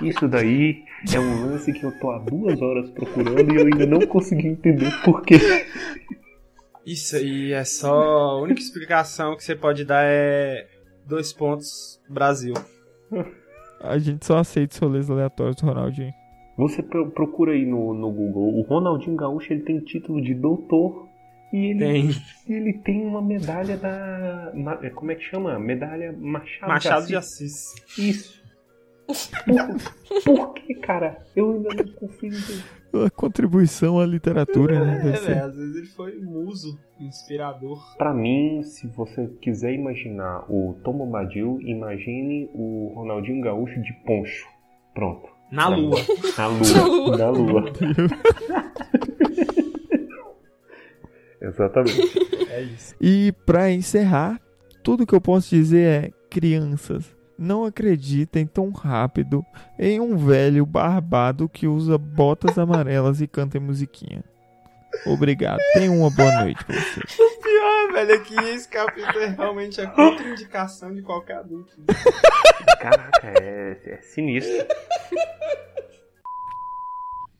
Isso 0.00 0.28
daí 0.28 0.84
é 1.12 1.18
um 1.18 1.46
lance 1.46 1.72
que 1.72 1.84
eu 1.84 1.98
tô 1.98 2.10
há 2.10 2.18
duas 2.18 2.60
horas 2.62 2.90
procurando 2.90 3.52
e 3.52 3.56
eu 3.56 3.66
ainda 3.66 3.86
não 3.86 4.00
consegui 4.06 4.48
entender 4.48 4.90
por 5.04 5.22
quê. 5.22 5.38
Isso 6.86 7.16
aí 7.16 7.52
é 7.52 7.64
só. 7.64 7.92
A 7.92 8.40
única 8.40 8.60
explicação 8.60 9.36
que 9.36 9.44
você 9.44 9.54
pode 9.54 9.84
dar 9.84 10.04
é. 10.04 10.66
Dois 11.06 11.32
pontos, 11.32 12.00
Brasil. 12.08 12.54
A 13.80 13.98
gente 13.98 14.24
só 14.24 14.38
aceita 14.38 14.74
os 14.74 14.78
rolês 14.78 15.10
aleatórios 15.10 15.56
do 15.56 15.66
Ronaldinho. 15.66 16.12
Você 16.60 16.82
pro- 16.82 17.10
procura 17.10 17.52
aí 17.52 17.64
no, 17.66 17.92
no 17.94 18.10
Google. 18.12 18.54
O 18.58 18.62
Ronaldinho 18.62 19.16
Gaúcho 19.16 19.52
ele 19.52 19.62
tem 19.62 19.80
título 19.80 20.20
de 20.22 20.34
doutor 20.34 21.08
e 21.52 21.70
ele 21.70 21.78
Tem 21.78 22.10
ele 22.56 22.72
tem 22.78 23.06
uma 23.06 23.20
medalha 23.22 23.76
da. 23.76 24.52
ma- 24.54 24.78
é, 24.82 24.90
Como 24.90 25.10
é 25.10 25.14
que 25.14 25.22
chama? 25.24 25.58
Medalha 25.58 26.12
Machado, 26.16 26.68
Machado 26.68 27.02
de 27.02 27.08
de 27.08 27.16
Assis. 27.16 27.74
Assis. 27.84 27.98
Isso. 27.98 28.40
Por, 29.44 30.24
por 30.36 30.54
que, 30.54 30.74
cara? 30.76 31.18
Eu 31.34 31.52
ainda 31.52 31.68
não 31.74 32.08
entender. 32.08 32.64
A 33.06 33.10
contribuição 33.10 33.98
à 34.00 34.06
literatura, 34.06 34.84
né? 34.84 34.98
É, 34.98 35.02
Deve 35.02 35.16
ser. 35.18 35.26
velho, 35.34 35.44
às 35.46 35.56
vezes 35.56 35.76
ele 35.76 35.86
foi 35.86 36.16
muso, 36.20 36.78
inspirador. 37.00 37.78
Pra 37.96 38.12
mim, 38.12 38.62
se 38.62 38.86
você 38.88 39.26
quiser 39.40 39.72
imaginar 39.74 40.44
o 40.50 40.74
Tom 40.84 40.98
Bombadil, 40.98 41.58
imagine 41.62 42.50
o 42.54 42.92
Ronaldinho 42.96 43.40
Gaúcho 43.42 43.80
de 43.82 43.92
poncho. 44.04 44.46
Pronto. 44.94 45.28
Na 45.52 45.68
lua. 45.68 45.98
Na 46.38 46.48
Na 46.48 46.48
lua. 46.48 46.86
lua. 46.86 47.16
Na 47.18 47.30
lua. 47.30 47.72
Exatamente. 51.40 52.18
É 52.50 52.62
isso. 52.62 52.94
E 53.00 53.32
pra 53.46 53.70
encerrar, 53.70 54.40
tudo 54.82 55.06
que 55.06 55.14
eu 55.14 55.20
posso 55.20 55.48
dizer 55.50 56.04
é: 56.04 56.10
crianças, 56.28 57.04
não 57.38 57.64
acreditem 57.64 58.46
tão 58.46 58.70
rápido 58.70 59.44
em 59.78 60.00
um 60.00 60.16
velho 60.16 60.66
barbado 60.66 61.48
que 61.48 61.66
usa 61.66 61.96
botas 61.96 62.58
amarelas 62.58 63.20
e 63.20 63.26
canta 63.26 63.56
em 63.56 63.60
musiquinha. 63.60 64.22
Obrigado. 65.06 65.58
Tenha 65.74 65.90
uma 65.90 66.10
boa 66.10 66.42
noite 66.42 66.64
pra 66.64 66.76
você. 66.76 67.00
O 67.20 67.42
pior, 67.42 67.92
velho, 67.92 68.12
é 68.12 68.18
que 68.18 68.34
esse 68.50 68.68
capítulo 68.68 69.18
é 69.18 69.26
realmente 69.26 69.80
a 69.80 69.90
contraindicação 69.90 70.94
de 70.94 71.02
qualquer 71.02 71.38
adulto. 71.38 71.72
Caraca, 72.78 73.26
é, 73.42 73.78
é 73.84 74.02
sinistro. 74.02 74.66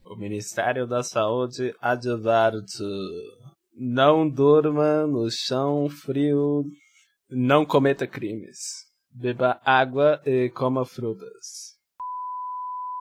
O 0.04 0.16
Ministério 0.16 0.86
da 0.86 1.02
Saúde 1.02 1.74
adverte. 1.80 2.82
Não 3.74 4.28
durma 4.28 5.06
no 5.06 5.30
chão 5.30 5.88
frio. 5.88 6.64
Não 7.30 7.64
cometa 7.64 8.06
crimes. 8.06 8.58
Beba 9.12 9.60
água 9.64 10.20
e 10.26 10.50
coma 10.50 10.84
frutas. 10.84 11.79